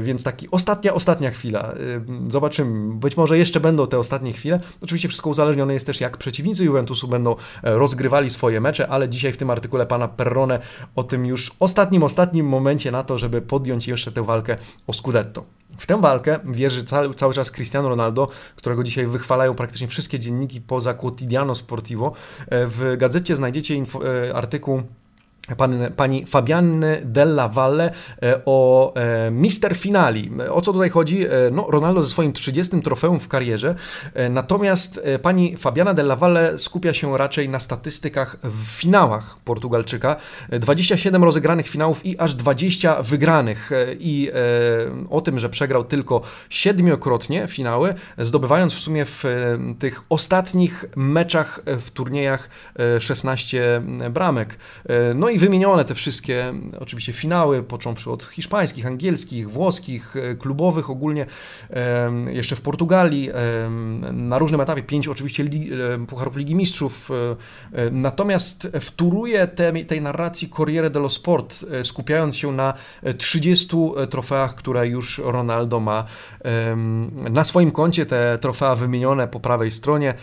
[0.00, 1.74] więc taki ostatnia, ostatnia chwila.
[2.28, 2.94] Zobaczymy.
[2.94, 4.60] Być może jeszcze będą te ostatnie chwile.
[4.80, 9.32] Oczywiście wszystko uzależnione jest też, jak przeciwnicy Juventusu będą e, rozgrywali swoje mecze, ale dzisiaj
[9.32, 10.58] w tym artykule pana Perrone
[10.96, 15.44] o tym już ostatnim, ostatnim momencie na to, żeby podjąć jeszcze tę walkę o Scudetto.
[15.78, 20.60] W tę walkę wierzy cały, cały czas Cristiano Ronaldo, którego dzisiaj wychwalają praktycznie wszystkie dzienniki
[20.60, 22.12] poza Quotidiano Sportivo.
[22.48, 24.82] E, w gazecie znajdziecie info, e, artykuł
[25.54, 30.30] Pan, pani Fabianny Della Valle e, o e, Mister Finali.
[30.50, 31.26] O co tutaj chodzi?
[31.26, 33.74] E, no, Ronaldo ze swoim 30 trofeum w karierze,
[34.30, 40.16] natomiast pani Fabiana Della Valle skupia się raczej na statystykach w finałach Portugalczyka.
[40.48, 43.70] 27 rozegranych finałów i aż 20 wygranych.
[44.00, 44.30] I
[45.10, 49.24] o tym, że przegrał tylko siedmiokrotnie finały, zdobywając w sumie w
[49.78, 52.48] tych ostatnich meczach w turniejach
[52.98, 54.58] 16 bramek.
[55.14, 60.90] No i i wymienione te wszystkie, oczywiście finały, począwszy od hiszpańskich, angielskich, włoskich, e, klubowych
[60.90, 61.26] ogólnie,
[62.32, 63.30] jeszcze w Portugalii,
[64.12, 65.44] na różnym etapie, pięć oczywiście
[66.08, 67.10] Pucharów Ligi Mistrzów.
[67.10, 72.74] E, natomiast wtóruje tej, tej narracji Corriere dello Sport, e, skupiając się na
[73.18, 73.76] 30
[74.10, 76.04] trofeach, które już Ronaldo ma
[77.30, 78.06] na swoim koncie.
[78.06, 80.14] Te trofea wymienione po prawej stronie,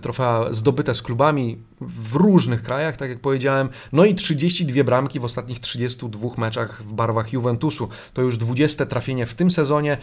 [0.00, 3.68] trofea zdobyte z klubami w różnych krajach, tak jak powiedziałem.
[3.92, 7.88] No i 32 bramki w ostatnich 32 meczach w barwach Juventusu.
[8.12, 9.98] To już 20 trafienie w tym sezonie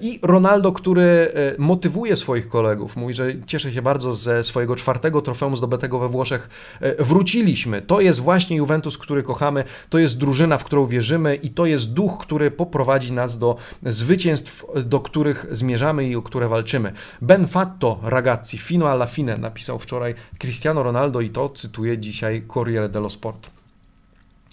[0.00, 2.96] i Ronaldo, który motywuje swoich kolegów.
[2.96, 6.48] Mówi, że cieszę się bardzo ze swojego czwartego trofeum zdobytego we Włoszech.
[6.98, 7.82] Wróciliśmy.
[7.82, 9.64] To jest właśnie Juventus, który kochamy.
[9.88, 14.64] To jest drużyna, w którą wierzymy i to jest duch, który poprowadzi nas do zwycięstw,
[14.84, 16.92] do których zmierzamy i o które walczymy.
[17.20, 22.88] Ben fatto ragazzi, fino alla fine, napisał wczoraj Cristiano Ronaldo i to cytuje dzisiaj Corriere
[22.88, 23.31] dello Sport.
[23.32, 23.61] support.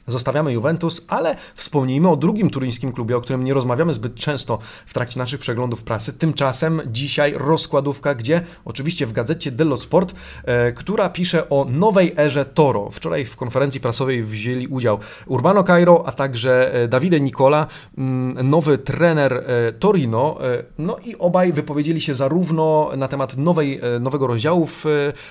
[0.10, 4.93] Zostawiamy Juventus, ale wspomnijmy o drugim turyńskim klubie, o którym nie rozmawiamy zbyt często w
[4.93, 6.13] trakcie naszych przeglądów prasy.
[6.13, 12.45] Tymczasem dzisiaj rozkładówka, gdzie oczywiście w gazecie Dello Sport, e, która pisze o nowej erze
[12.45, 12.89] Toro.
[12.91, 17.67] Wczoraj w konferencji prasowej wzięli udział Urbano Cairo, a także e, Davide Nicola,
[17.98, 20.38] mm, nowy trener e, Torino.
[20.78, 24.86] No i obaj wypowiedzieli się zarówno na temat nowej, nowego rozdziału w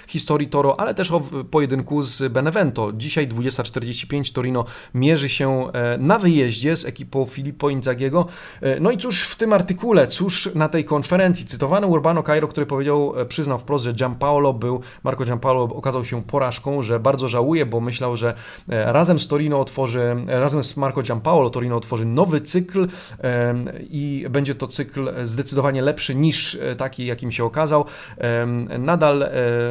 [0.06, 2.92] historii Toro, ale też o pojedynku z Benevento.
[2.92, 4.64] Dzisiaj 20.45 Torino
[4.94, 8.26] mierzy się e, na wyjeździe z ekipą Filippo Inzagiego.
[8.62, 12.66] E, no i cóż w tym artykule, cóż na tej konferencji, cytowany Urbano Cairo, który
[12.66, 17.66] powiedział, e, przyznał wprost, że Giampaolo był, Marco Giampaolo okazał się porażką, że bardzo żałuje,
[17.66, 18.34] bo myślał, że
[18.68, 22.88] razem z Torino otworzy, razem z Marco Giampaolo Torino otworzy nowy cykl
[23.90, 27.84] i będzie to cykl zdecydowanie lepszy niż taki, jakim się okazał.
[28.78, 29.28] Nadal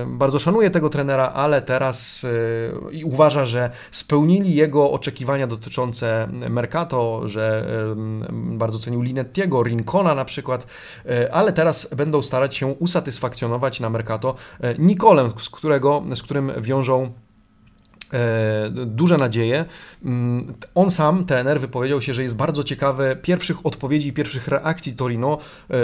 [0.08, 2.26] bardzo szanuje tego trenera, ale teraz
[3.04, 7.68] uważa, że spełnili jego oczekiwania dotyczące Mercato, że
[8.34, 10.68] bardzo cenił Linettiego, Rincona na przykład,
[11.06, 16.52] e, ale teraz będą starać się usatysfakcjonować na Mercato e, Nikolem, z, którego, z którym
[16.62, 17.12] wiążą
[18.86, 19.66] duże nadzieje.
[20.06, 24.94] Mm, on sam, trener, wypowiedział się, że jest bardzo ciekawy pierwszych odpowiedzi i pierwszych reakcji
[24.94, 25.38] Torino.
[25.72, 25.76] E,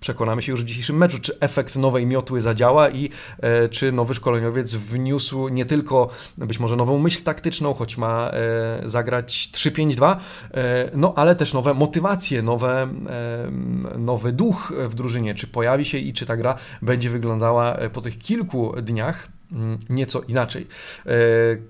[0.00, 4.14] przekonamy się już w dzisiejszym meczu, czy efekt nowej miotły zadziała i e, czy nowy
[4.14, 8.30] szkoleniowiec wniósł nie tylko być może nową myśl taktyczną, choć ma
[8.84, 10.16] zagrać 3-5-2,
[10.94, 12.88] no ale też nowe motywacje, nowe,
[13.98, 15.34] nowy duch w drużynie.
[15.34, 19.39] Czy pojawi się i czy ta gra będzie wyglądała po tych kilku dniach.
[19.52, 20.66] Mm, nieco inaczej.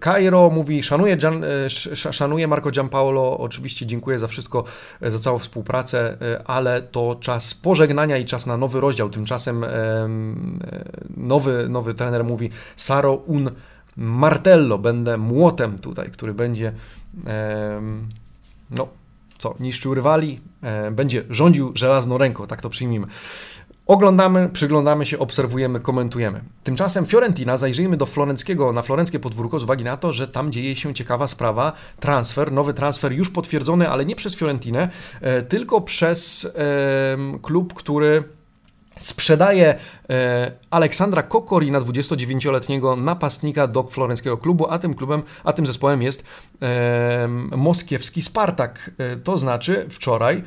[0.01, 1.71] Cairo e, mówi, szanuje, Gian, e,
[2.13, 4.65] szanuje Marco Giampaolo, oczywiście dziękuję za wszystko,
[5.01, 6.17] e, za całą współpracę,
[6.47, 9.11] ale to czas pożegnania i czas na nowy rozdział.
[9.11, 9.65] Tymczasem
[11.17, 13.51] nowy, nowy trener mówi, Saro un
[13.97, 16.73] martello, będę młotem tutaj, który będzie
[18.71, 18.89] no,
[19.39, 20.41] co, niszczył rywali,
[20.93, 23.07] będzie rządził żelazną ręką, tak to przyjmijmy.
[23.87, 26.41] Oglądamy, przyglądamy się, obserwujemy, komentujemy.
[26.65, 30.77] Tymczasem Fiorentina, zajrzyjmy do florenckiego, na florenckie podwórko z uwagi na to, że tam dzieje
[30.77, 34.89] się ciekawa sprawa, transfer, nowy transfer już potwierdzony, ale nie przez Fiorentinę,
[35.21, 38.25] e, tylko przez e, klub, który
[39.01, 39.75] sprzedaje
[40.11, 46.25] e, Aleksandra Kokorina, 29-letniego napastnika do florenckiego klubu, a tym klubem, a tym zespołem jest
[46.63, 48.91] e, moskiewski Spartak.
[48.99, 50.45] E, to znaczy wczoraj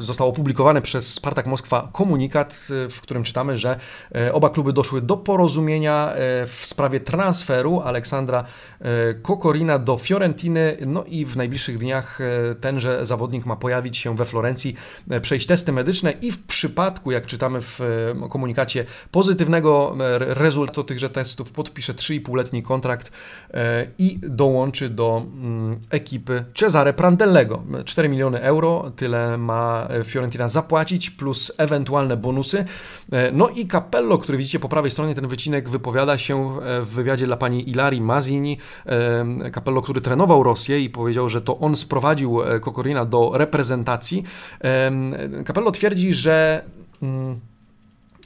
[0.00, 3.76] został opublikowany przez Spartak Moskwa komunikat, w którym czytamy, że
[4.14, 8.44] e, oba kluby doszły do porozumienia e, w sprawie transferu Aleksandra
[8.80, 12.18] e, Kokorina do Fiorentiny, no i w najbliższych dniach
[12.60, 14.74] tenże zawodnik ma pojawić się we Florencji,
[15.22, 17.80] przejść testy medyczne i w przypadku, jak czytamy w
[18.30, 23.12] komunikacie, pozytywnego rezultatu tychże testów podpisze 3,5-letni kontrakt
[23.98, 27.62] i dołączy do mm, ekipy Cesare Prandellego.
[27.84, 32.64] 4 miliony euro tyle ma Fiorentina zapłacić, plus ewentualne bonusy.
[33.12, 36.90] E, no i Capello, który widzicie po prawej stronie, ten wycinek wypowiada się e, w
[36.90, 38.58] wywiadzie dla pani Ilari Mazini.
[38.86, 44.24] E, Capello, który trenował Rosję i powiedział, że to on sprowadził Kokorina do reprezentacji.
[45.46, 46.64] Capello twierdzi, że
[47.02, 47.40] mm,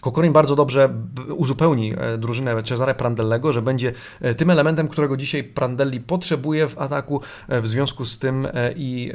[0.05, 0.95] Kokorin bardzo dobrze
[1.37, 6.79] uzupełni e, drużynę Cesare Prandellego, że będzie e, tym elementem, którego dzisiaj Prandelli potrzebuje w
[6.79, 7.21] ataku.
[7.49, 9.13] E, w związku z tym i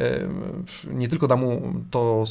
[0.87, 2.23] nie tylko da mu to,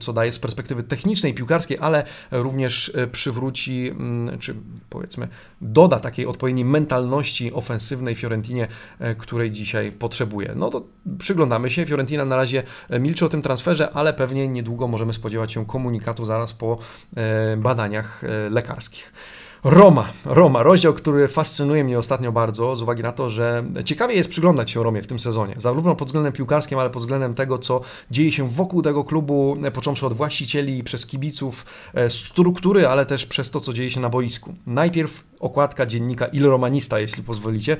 [0.00, 4.54] co daje z perspektywy technicznej, piłkarskiej, ale również przywróci, mm, czy
[4.90, 5.28] powiedzmy,
[5.60, 8.68] doda takiej odpowiedniej mentalności ofensywnej Fiorentinie,
[9.18, 10.52] której dzisiaj potrzebuje.
[10.56, 10.82] No to
[11.18, 11.86] przyglądamy się.
[11.86, 12.62] Fiorentina na razie
[13.00, 16.78] milczy o tym transferze, ale pewnie niedługo możemy spodziewać się komunikatu zaraz po
[17.56, 19.12] badaniach E, lekarskich.
[19.64, 24.28] Roma, Roma, rozdział, który fascynuje mnie ostatnio bardzo, z uwagi na to, że ciekawie jest
[24.28, 27.80] przyglądać się Romie w tym sezonie, zarówno pod względem piłkarskim, ale pod względem tego, co
[28.10, 33.50] dzieje się wokół tego klubu, począwszy od właścicieli, przez kibiców, e, struktury, ale też przez
[33.50, 34.54] to, co dzieje się na boisku.
[34.66, 37.76] Najpierw okładka dziennika Il Romanista, jeśli pozwolicie.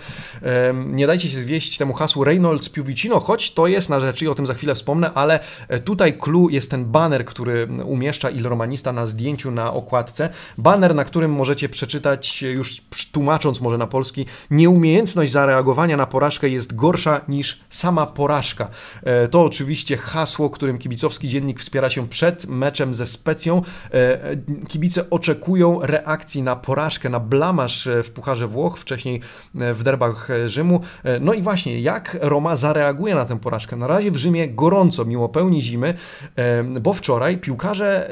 [0.86, 4.34] Nie dajcie się zwieść temu hasłu Reynolds Piuvicino, choć to jest na rzeczy i o
[4.34, 5.40] tym za chwilę wspomnę, ale
[5.84, 10.30] tutaj clue jest ten banner, który umieszcza Il Romanista na zdjęciu na okładce.
[10.58, 16.76] Banner, na którym możecie przeczytać, już tłumacząc może na polski, nieumiejętność zareagowania na porażkę jest
[16.76, 18.68] gorsza niż sama porażka.
[19.02, 23.62] E, to oczywiście hasło, którym kibicowski dziennik wspiera się przed meczem ze Specją.
[23.92, 24.18] E,
[24.68, 27.20] kibice oczekują reakcji na porażkę, na
[27.54, 29.20] blamaż w Pucharze Włoch, wcześniej
[29.54, 30.80] w derbach Rzymu.
[31.04, 33.76] E, no i właśnie, jak Roma zareaguje na tę porażkę?
[33.76, 35.94] Na razie w Rzymie gorąco, mimo pełni zimy,
[36.80, 38.10] bo wczoraj piłkarze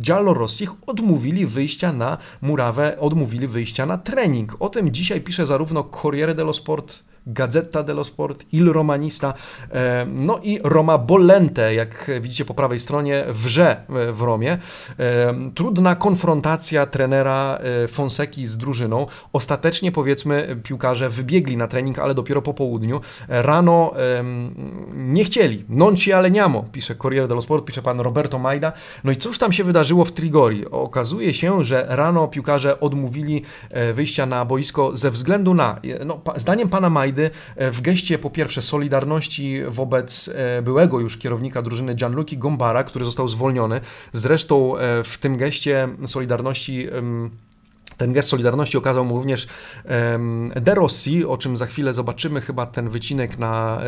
[0.00, 4.56] Giallorossich odmówili wyjścia na murawę, odmówili wyjścia na trening.
[4.60, 9.34] O tym dzisiaj pisze zarówno Corriere dello Sport, Gazeta dello Sport, Il Romanista,
[9.72, 14.58] e, no i Roma Bollente, jak widzicie po prawej stronie, wrze w Romie.
[14.98, 19.06] E, trudna konfrontacja trenera e, Fonseki z drużyną.
[19.32, 23.00] Ostatecznie, powiedzmy, piłkarze wybiegli na trening, ale dopiero po południu.
[23.28, 23.92] Rano
[24.94, 25.64] nie chcieli.
[25.68, 28.72] Non ci ale niamo, pisze Corriere dello Sport, pisze pan Roberto Majda.
[29.04, 30.66] No i cóż tam się wydarzyło w Trigori?
[30.70, 33.42] Okazuje się, że rano piłkarze odmówili
[33.94, 38.62] wyjścia na boisko ze względu na, no, zdaniem pana Majda, E, w geście po pierwsze
[38.62, 43.80] solidarności wobec e, byłego już kierownika drużyny Gianluki Gombara, który został zwolniony.
[44.12, 46.88] Zresztą e, w tym geście solidarności
[48.00, 49.46] ten gest solidarności okazał mu również
[50.60, 53.80] De Rossi, o czym za chwilę zobaczymy chyba ten wycinek na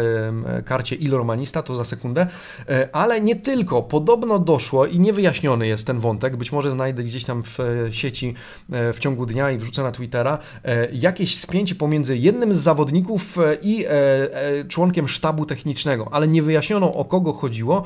[0.64, 2.26] karcie Il Romanista, to za sekundę,
[2.68, 3.82] e, ale nie tylko.
[3.82, 7.58] Podobno doszło i niewyjaśniony jest ten wątek, być może znajdę gdzieś tam w
[7.90, 8.34] sieci
[8.72, 13.38] e, w ciągu dnia i wrzucę na Twittera, e, jakieś spięcie pomiędzy jednym z zawodników
[13.62, 13.86] i
[14.68, 17.84] członkiem sztabu technicznego, ale nie wyjaśniono o kogo chodziło.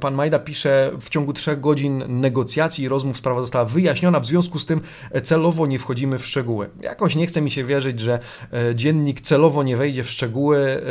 [0.00, 4.43] Pan Majda pisze, w ciągu trzech godzin negocjacji i rozmów sprawa została wyjaśniona, w związku
[4.44, 4.80] związku z tym
[5.10, 6.70] e, celowo nie wchodzimy w szczegóły.
[6.80, 8.18] Jakoś nie chce mi się wierzyć, że
[8.52, 10.82] e, dziennik celowo nie wejdzie w szczegóły,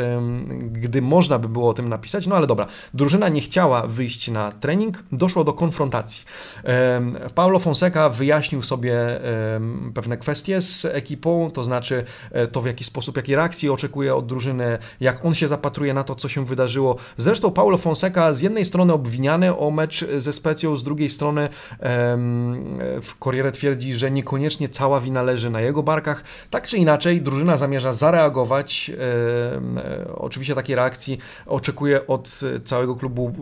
[0.72, 2.66] gdy można by było o tym napisać, no ale dobra.
[2.94, 6.24] Drużyna nie chciała wyjść na trening, doszło do konfrontacji.
[7.34, 8.94] Paulo Fonseca wyjaśnił sobie
[9.94, 14.26] pewne kwestie z ekipą, to znaczy e, to w jaki sposób, jakiej reakcji oczekuje od
[14.26, 16.96] drużyny, jak on się zapatruje na to, co się wydarzyło.
[17.16, 21.48] Zresztą Paulo Fonseca z jednej strony obwiniany o mecz ze Specją, z drugiej strony
[23.02, 26.24] w Corriere twierdzi, że niekoniecznie cała wina leży na jego barkach.
[26.50, 28.90] Tak czy inaczej, drużyna zamierza zareagować.
[28.90, 33.32] E, oczywiście takiej reakcji oczekuje od całego klubu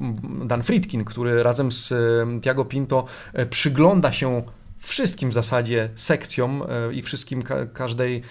[0.45, 1.95] Dan Friedkin, który razem z
[2.43, 4.43] Tiago Pinto e, przygląda się
[4.83, 7.42] wszystkim w zasadzie sekcjom e, i wszystkim
[7.73, 8.23] każdej,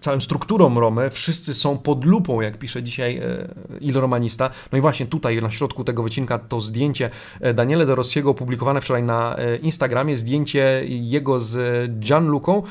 [0.00, 3.48] całym strukturą Romy, wszyscy są pod lupą, jak pisze dzisiaj e,
[3.80, 4.50] Il Romanista.
[4.72, 8.80] No i właśnie tutaj na środku tego wycinka to zdjęcie e, Daniele De Rossiego opublikowane
[8.80, 12.62] wczoraj na Instagramie, zdjęcie jego z Gianluką.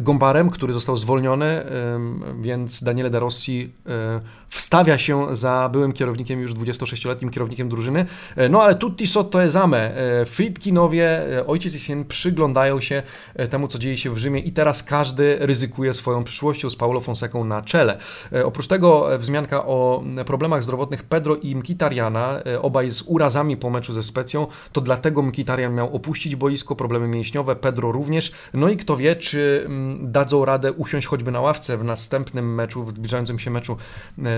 [0.00, 1.64] Gombarem, który został zwolniony,
[2.40, 3.72] więc Daniele De Rossi
[4.54, 8.06] wstawia się za byłym kierownikiem, już 26-letnim kierownikiem drużyny.
[8.36, 9.96] E, no ale tutti sotto esame.
[9.96, 13.02] E, Friedkinowie, e, ojciec i syn przyglądają się
[13.50, 17.44] temu, co dzieje się w Rzymie i teraz każdy ryzykuje swoją przyszłością z Paulo Fonseką
[17.44, 17.98] na czele.
[18.44, 24.02] Oprócz tego wzmianka o problemach zdrowotnych Pedro i Mkitariana, obaj z urazami po meczu ze
[24.02, 28.32] Specją, to dlatego Mkitarian miał opuścić boisko, problemy mięśniowe, Pedro również.
[28.54, 29.63] No i kto wie, czy
[30.00, 33.76] dadzą radę usiąść choćby na ławce w następnym meczu, w zbliżającym się meczu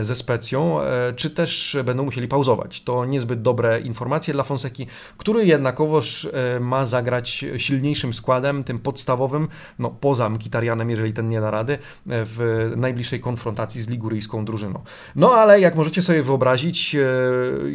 [0.02, 2.82] ze Specją, e, czy też będą musieli pauzować.
[2.82, 4.86] To niezbyt dobre informacje dla Fonseki,
[5.16, 11.40] który jednakowoż e, ma zagrać silniejszym składem, tym podstawowym, no poza Mkitarianem, jeżeli ten nie
[11.40, 14.82] da rady, e, w najbliższej konfrontacji z liguryjską drużyną.
[15.16, 16.96] No ale jak możecie sobie wyobrazić,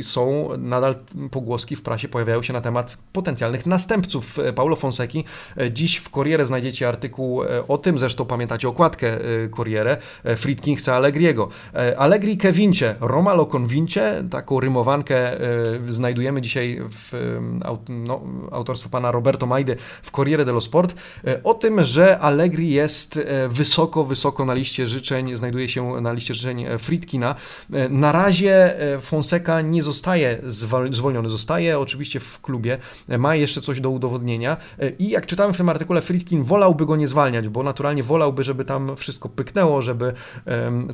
[0.01, 0.95] są nadal
[1.31, 5.23] pogłoski w prasie, pojawiają się na temat potencjalnych następców Paulo Fonseki.
[5.71, 9.17] Dziś w Corriere znajdziecie artykuł o tym, zresztą pamiętacie okładkę
[9.55, 9.97] Corriere,
[10.37, 11.49] Friedkin chce Allegriego.
[11.97, 15.39] Allegri Allegri che vince, Roma lo convince, taką rymowankę e,
[15.89, 17.39] znajdujemy dzisiaj w
[17.89, 20.95] no, autorstwo pana Roberto Majdy w Corriere dello Sport,
[21.27, 26.13] e, o tym, że Allegri jest e, wysoko, wysoko na liście życzeń, znajduje się na
[26.13, 27.35] liście życzeń Friedkina.
[27.89, 30.37] Na razie Fonseca nie zostaje
[30.91, 32.77] zwolniony, zostaje oczywiście w klubie,
[33.17, 34.57] ma jeszcze coś do udowodnienia
[34.99, 38.43] i jak czytamy w tym artykule, Friedkin wolałby go nie zwalniać, zwalniać, bo naturalnie wolałby,
[38.43, 40.13] żeby tam wszystko pyknęło, żeby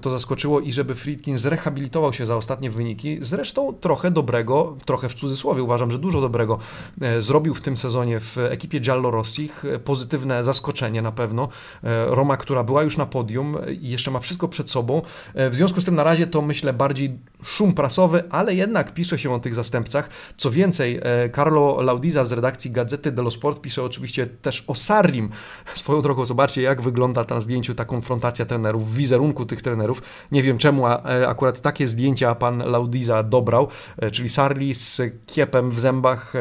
[0.01, 3.17] to zaskoczyło i żeby Friedkin zrehabilitował się za ostatnie wyniki.
[3.21, 6.59] Zresztą trochę dobrego, trochę w cudzysłowie, uważam, że dużo dobrego
[7.01, 9.63] e, zrobił w tym sezonie w ekipie Giallo Rossich.
[9.83, 11.49] Pozytywne zaskoczenie na pewno.
[11.83, 15.01] E, Roma, która była już na podium i jeszcze ma wszystko przed sobą.
[15.33, 19.19] E, w związku z tym na razie to myślę bardziej szum prasowy, ale jednak pisze
[19.19, 20.09] się o tych zastępcach.
[20.37, 20.99] Co więcej,
[21.35, 25.29] Carlo Laudiza z redakcji Gazety dello Sport pisze oczywiście też o Sarrim.
[25.75, 30.01] Swoją drogą zobaczcie, jak wygląda na zdjęciu ta konfrontacja trenerów, wizerunku tych trenerów.
[30.31, 30.85] Nie wiem czemu
[31.27, 33.67] akurat takie zdjęcia pan Laudiza dobrał,
[34.11, 36.33] czyli Sarli z kiepem w zębach,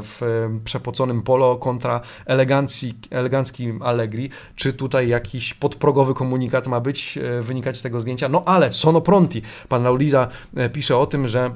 [0.00, 4.30] w przepoconym polo kontra elegancji, elegancki Allegri.
[4.56, 8.28] Czy tutaj jakiś podprogowy komunikat ma być, wynikać z tego zdjęcia?
[8.28, 9.42] No ale sono pronti.
[9.68, 10.28] Pan Laudiza
[10.72, 11.50] pisze o tym, że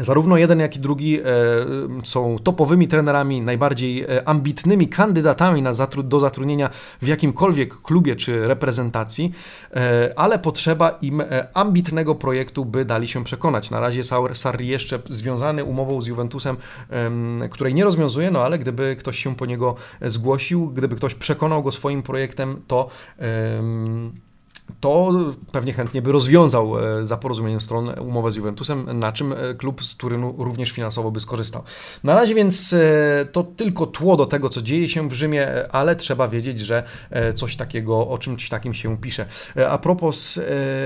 [0.00, 1.24] Zarówno jeden, jak i drugi e,
[2.04, 6.70] są topowymi trenerami, najbardziej e, ambitnymi kandydatami na zatru do zatrudnienia
[7.02, 9.32] w jakimkolwiek klubie czy reprezentacji,
[9.74, 11.22] e, ale potrzeba im
[11.54, 13.70] ambitnego projektu, by dali się przekonać.
[13.70, 14.02] Na razie
[14.34, 16.56] Sarri jeszcze związany umową z Juventusem,
[17.50, 21.72] której nie rozwiązuje, no ale gdyby ktoś się po niego zgłosił, gdyby ktoś przekonał go
[21.72, 22.88] swoim projektem, to
[24.80, 25.12] to
[25.52, 29.84] pewnie chętnie by rozwiązał e, za porozumieniem stron umowę z Juventusem, na czym e, klub
[29.84, 31.62] z Turynu również finansowo by skorzystał.
[32.04, 35.96] Na razie więc e, to tylko tło do tego, co dzieje się w Rzymie, ale
[35.96, 36.82] trzeba wiedzieć, że
[37.34, 39.26] coś takiego, o czymś takim się pisze.
[39.70, 40.38] A propos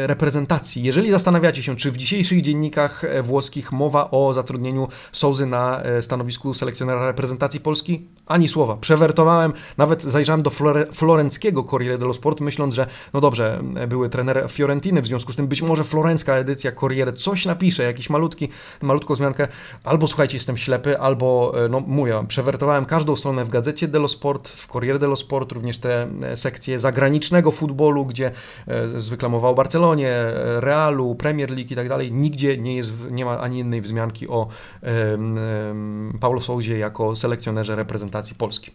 [0.07, 6.55] reprezentacji, jeżeli zastanawiacie się, czy w dzisiejszych dziennikach włoskich mowa o zatrudnieniu Souzy na stanowisku
[6.55, 8.77] selekcjonera reprezentacji Polski, ani słowa.
[8.77, 14.45] Przewertowałem, nawet zajrzałem do flore, florenckiego Corriere dello Sport, myśląc, że no dobrze, były trener
[14.49, 18.49] Fiorentiny, w związku z tym być może florencka edycja Corriere coś napisze, jakiś malutki,
[18.81, 19.49] malutką zmiankę,
[19.85, 24.49] albo słuchajcie, jestem ślepy, albo, e, no mówię, przewertowałem każdą stronę w gazecie dello Sport,
[24.49, 28.31] w Corriere dello Sport, również te e, sekcje zagranicznego futbolu, gdzie
[28.67, 30.15] e, zwykle mowa o Barcelonie,
[30.61, 34.49] Realu, Premier League i tak dalej, nigdzie nie, jest, nie ma ani innej wzmianki o
[34.83, 38.71] um, um, Paulo Souzie jako selekcjonerze reprezentacji Polski.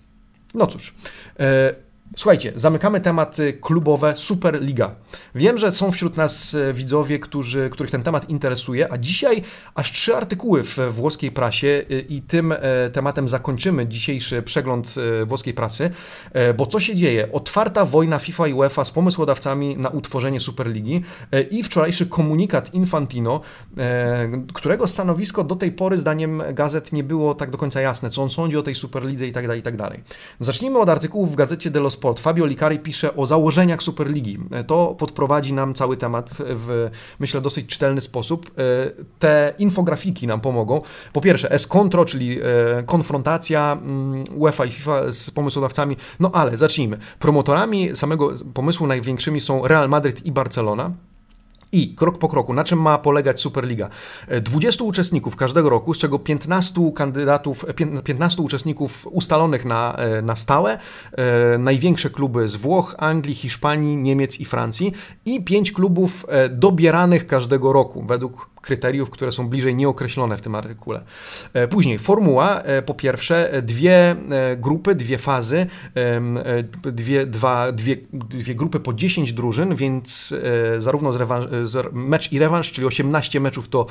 [0.53, 0.93] No cóż,
[2.17, 4.95] Słuchajcie, zamykamy tematy klubowe Superliga.
[5.35, 9.41] Wiem, że są wśród nas e, widzowie, którzy, których ten temat interesuje, a dzisiaj
[9.75, 12.57] aż trzy artykuły w włoskiej prasie e, i tym e,
[12.89, 14.95] tematem zakończymy dzisiejszy przegląd
[15.25, 15.91] włoskiej prasy,
[16.57, 17.31] bo co się dzieje?
[17.31, 21.01] Otwarta wojna FIFA i UEFA z pomysłodawcami na utworzenie Superligi
[21.51, 23.41] i wczorajszy komunikat Infantino,
[24.53, 28.29] którego stanowisko do tej pory zdaniem gazet nie było tak do końca jasne, co on
[28.29, 29.75] sądzi o tej Superlidze i tak dalej, i tak.
[30.39, 32.19] Zacznijmy od artykułów w gazecie dello Sport.
[32.19, 34.39] Fabio Licari pisze o założeniach Superligi.
[34.67, 36.89] To podprowadzi nam cały temat w,
[37.19, 38.51] myślę, dosyć czytelny sposób.
[38.57, 38.61] E,
[39.19, 40.81] te infografiki nam pomogą.
[41.13, 45.97] Po pierwsze, S-Contro, czyli e, konfrontacja mm, UEFA i FIFA z pomysłodawcami.
[46.19, 46.97] No ale zacznijmy.
[47.19, 50.91] Promotorami samego pomysłu największymi są Real Madrid i Barcelona.
[51.75, 53.89] I krok po kroku, na czym ma polegać Superliga?
[54.41, 57.65] 20 e, uczestników każdego roku, z czego 15 kandydatów,
[58.03, 60.77] 15 uczestników ustalonych na, e, na stałe,
[61.11, 64.93] e, największe kluby z Włoch, Anglii, Hiszpanii, Niemiec i Francji
[65.25, 71.03] i 5 klubów dobieranych każdego roku według kryteriów, które są bliżej nieokreślone w tym artykule.
[71.53, 74.15] E, później formuła, e, po pierwsze, e, dwie
[74.57, 75.67] grupy, dwie fazy,
[76.83, 80.33] dwie, dwa, dwie, dwie grupy po 10 drużyn, więc
[80.79, 83.85] zarówno z rewanż, z mecz i rewanż, czyli 18 meczów to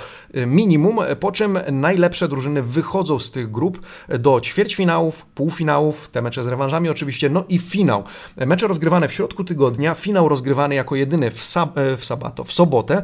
[0.47, 3.87] minimum, po czym najlepsze drużyny wychodzą z tych grup
[4.18, 8.05] do ćwierćfinałów, półfinałów, te mecze z rewanżami oczywiście, no i finał.
[8.37, 13.03] Mecze rozgrywane w środku tygodnia, finał rozgrywany jako jedyny w, sab w sabato, w sobotę.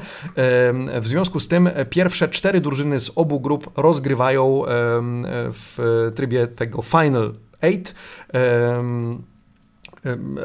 [1.01, 4.63] W związku z tym tym pierwsze cztery drużyny z obu grup rozgrywają
[5.53, 7.95] w trybie tego Final Eight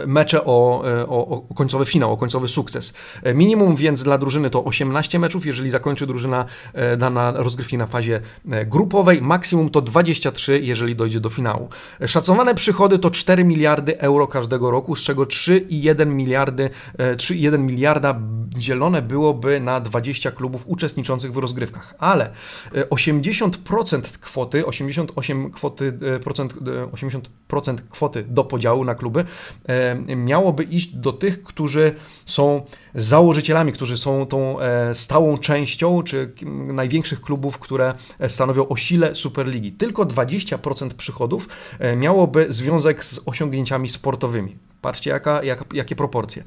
[0.07, 2.93] mecze o, e, o, o, końcowy finał, o końcowy sukces.
[3.23, 6.45] E, minimum więc dla drużyny to 18 meczów, jeżeli zakończy drużyna
[6.97, 8.21] dana e, rozgrywki na fazie
[8.65, 11.69] grupowej, maksimum to 23, jeżeli dojdzie do finału.
[12.07, 18.19] Szacowane przychody to 4 miliardy euro każdego roku, z czego 3,1 miliardy, 3,1 miliarda
[18.57, 22.29] dzielone byłoby na 20 klubów uczestniczących w rozgrywkach, ale
[22.73, 29.25] 80% kwoty, 88 kwoty, procent, 80% kwoty do podziału na kluby E,
[30.15, 32.65] miałoby iść do tych, którzy są
[32.95, 36.33] założycielami, którzy są tą e, stałą częścią, czy
[36.67, 37.93] największych klubów, które
[38.27, 39.71] stanowią o sile Superligi.
[39.71, 44.57] Tylko 20% przychodów e, miałoby związek z osiągnięciami sportowymi.
[44.85, 46.43] Patrzcie, jaka, jak, jakie proporcje.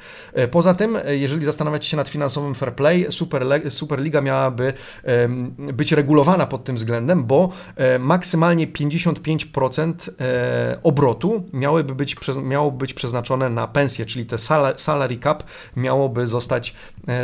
[0.50, 4.72] Poza tym, jeżeli zastanawiacie się nad finansowym fair play, Super, Superliga miałaby
[5.72, 7.48] być regulowana pod tym względem, bo
[7.98, 9.92] maksymalnie 55%
[10.82, 14.38] obrotu miałyby być, miało być przeznaczone na pensje, czyli te
[14.76, 15.44] salary cap
[15.76, 16.74] miałoby zostać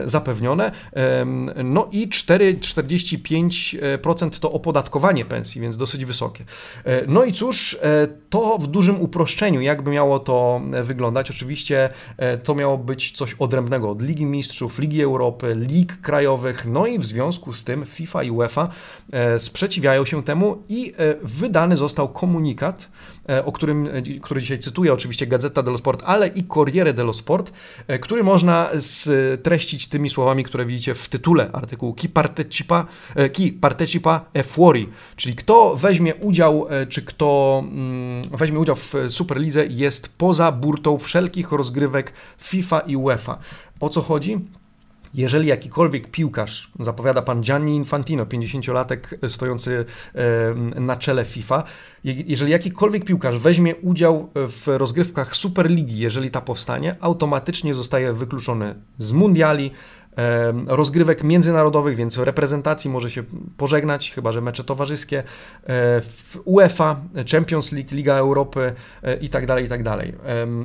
[0.05, 0.73] zapewnione.
[1.65, 6.45] No i 4,45% to opodatkowanie pensji, więc dosyć wysokie.
[6.85, 11.04] E, no i cóż, e, to w dużym uproszczeniu, jakby miało to wyglądać.
[11.31, 16.87] Oczywiście e, to miało być coś odrębnego od Ligi Mistrzów, Ligi Europy, lig krajowych, no
[16.87, 18.69] i w związku z tym FIFA i UEFA
[19.39, 20.93] sprzeciwiają się temu i
[21.23, 22.89] wydany został komunikat,
[23.45, 23.89] o którym,
[24.23, 27.53] który dzisiaj cytuję, oczywiście Gazeta dello Sport, ale i Corriere dello Sport,
[28.01, 32.87] który można streścić tymi słowami, które widzicie w tytule artykułu Chi partecipa,
[33.37, 38.95] chi partecipa e fuori, czyli kto weźmie udział, e, czy kto mm, weźmie udział w
[39.09, 43.39] Superlidze jest poza burtą wszelkich rozgrywek FIFA i UEFA.
[43.81, 44.41] O co chodzi?
[45.15, 49.85] Jeżeli jakikolwiek piłkarz, zapowiada pan Gianni Infantino, 50-latek stojący
[50.77, 51.63] na czele FIFA,
[52.05, 59.13] jeżeli jakikolwiek piłkarz weźmie udział w rozgrywkach Superligi, jeżeli ta powstanie, automatycznie zostaje wykluczony z
[59.13, 59.71] mundiali,
[60.67, 63.23] rozgrywek międzynarodowych, więc w reprezentacji może się
[63.57, 65.25] pożegnać, chyba że mecze towarzyskie, e,
[66.01, 67.01] w UEFA,
[67.33, 70.15] Champions League, Liga Europy e, i tak dalej, i tak dalej.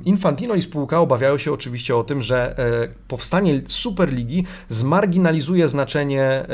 [0.05, 6.45] Infantino i spółka obawiają się oczywiście o tym, że e, powstanie Superligi zmarginalizuje znaczenie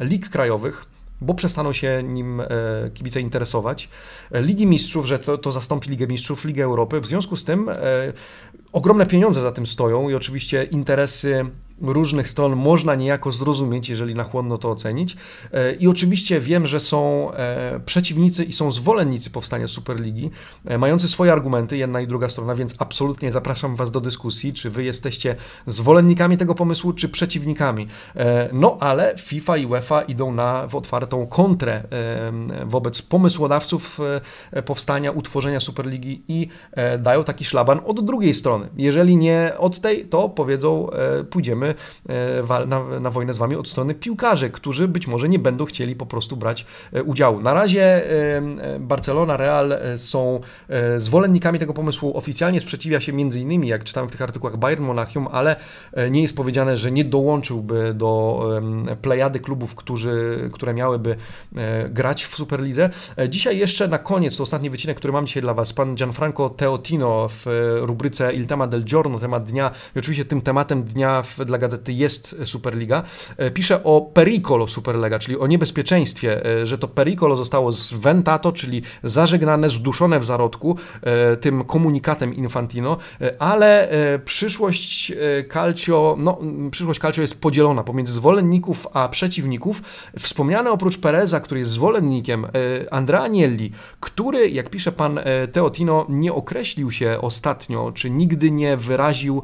[0.00, 0.84] lig krajowych,
[1.20, 2.42] bo przestaną się nim
[2.94, 3.88] kibice interesować.
[4.30, 7.00] Ligi Mistrzów, że to, to zastąpi Ligę Mistrzów, Ligę Europy.
[7.00, 7.70] W związku z tym
[8.72, 11.44] ogromne pieniądze za tym stoją i oczywiście interesy
[11.82, 15.16] różnych stron można niejako zrozumieć, jeżeli na chłodno to ocenić.
[15.52, 20.30] E, I oczywiście wiem, że są e, przeciwnicy i są zwolennicy powstania Superligi,
[20.64, 24.70] e, mający swoje argumenty, jedna i druga strona, więc absolutnie zapraszam Was do dyskusji, czy
[24.70, 27.86] Wy jesteście zwolennikami tego pomysłu, czy przeciwnikami.
[28.52, 31.82] No ale FIFA i UEFA idą na w otwartą kontrę
[32.66, 34.00] wobec pomysłodawców
[34.64, 36.48] powstania, utworzenia Superligi i
[36.98, 38.68] dają taki szlaban od drugiej strony.
[38.76, 40.88] Jeżeli nie od tej, to powiedzą,
[41.30, 45.64] pójdziemy E, na, na wojnę z wami od strony piłkarzy, którzy być może nie będą
[45.64, 47.40] chcieli po prostu brać e, udziału.
[47.40, 50.40] Na razie e, Barcelona, Real są
[50.98, 52.16] zwolennikami tego pomysłu.
[52.16, 55.56] Oficjalnie sprzeciwia się między innymi, jak czytałem w tych artykułach, Bayern Monachium, ale
[56.10, 58.42] nie jest powiedziane, że nie dołączyłby do
[59.02, 61.16] plejady klubów, którzy, które miałyby
[61.88, 62.90] grać w Superlidze.
[63.28, 67.28] Dzisiaj jeszcze na koniec, to ostatni wycinek, który mam dzisiaj dla Was, pan Gianfranco Teotino
[67.28, 67.46] w
[67.80, 71.92] rubryce Il tema del giorno, temat dnia i oczywiście tym tematem dnia w, dla gazety
[71.92, 73.02] jest Superliga,
[73.36, 78.82] e, pisze o pericolo Superlega, czyli o niebezpieczeństwie, e, że to pericolo zostało zwentato, czyli
[79.02, 82.96] zażegnane, zduszone w zarodku e, tym komunikatem Infantino,
[83.38, 83.88] ale
[84.24, 85.12] przyszłość
[85.52, 86.38] Calcio, no,
[86.70, 89.82] przyszłość Calcio jest podzielona pomiędzy zwolenników a przeciwników.
[90.18, 92.46] Wspomniane oprócz Pereza, który jest zwolennikiem,
[92.90, 95.20] Andrea Agnelli, który, jak pisze pan
[95.52, 99.42] Teotino, nie określił się ostatnio, czy nigdy nie wyraził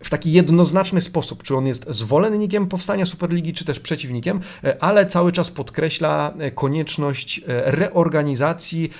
[0.00, 5.06] w taki jednoznaczny sposób, czy on jest zwolennikiem powstania Superligi, czy też przeciwnikiem, e, ale
[5.06, 8.90] cały czas podkreśla e, konieczność e, reorganizacji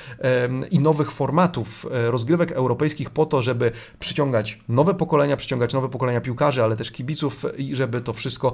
[0.71, 6.63] i nowych formatów rozgrywek europejskich po to, żeby przyciągać nowe pokolenia, przyciągać nowe pokolenia piłkarzy,
[6.63, 8.53] ale też kibiców i żeby to wszystko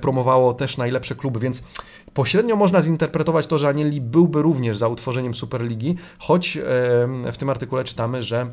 [0.00, 1.64] promowało też najlepsze kluby, więc
[2.14, 6.58] pośrednio można zinterpretować to, że Anieli byłby również za utworzeniem Superligi, choć
[7.32, 8.50] w tym artykule czytamy, że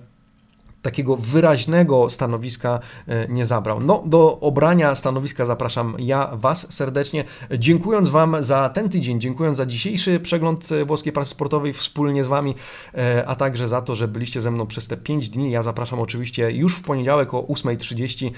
[0.85, 3.79] takiego wyraźnego stanowiska e, nie zabrał.
[3.79, 7.23] No, do obrania stanowiska zapraszam ja Was serdecznie,
[7.57, 12.27] dziękując Wam za ten tydzień, dziękując za dzisiejszy przegląd e, włoskiej prasy sportowej wspólnie z
[12.27, 12.55] Wami,
[12.93, 15.51] e, a także za to, że byliście ze mną przez te 5 dni.
[15.51, 18.31] Ja zapraszam oczywiście już w poniedziałek o 8.30,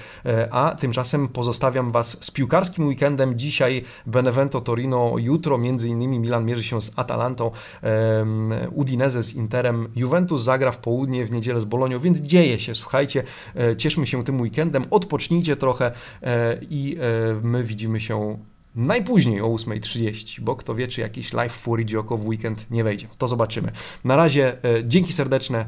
[0.52, 3.40] a tymczasem pozostawiam Was z piłkarskim weekendem.
[3.40, 7.52] Dzisiaj Benevento Torino, jutro między innymi Milan mierzy się z Atalantą,
[8.72, 12.76] Udinese z Interem, Juventus zagra w południe, w niedzielę z Bolonią, więc dzieje się.
[12.76, 13.24] Słuchajcie,
[13.56, 15.92] e, cieszmy się tym weekendem, odpocznijcie trochę
[16.24, 18.38] e, i e, my widzimy się
[18.76, 23.08] najpóźniej o 8.30, bo kto wie, czy jakiś live Fury Joko w weekend nie wejdzie.
[23.18, 23.72] To zobaczymy.
[24.04, 25.66] Na razie dzięki serdeczne.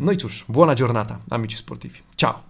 [0.00, 2.00] No i cóż, buona giornata, amici sportivi.
[2.16, 2.49] Ciao!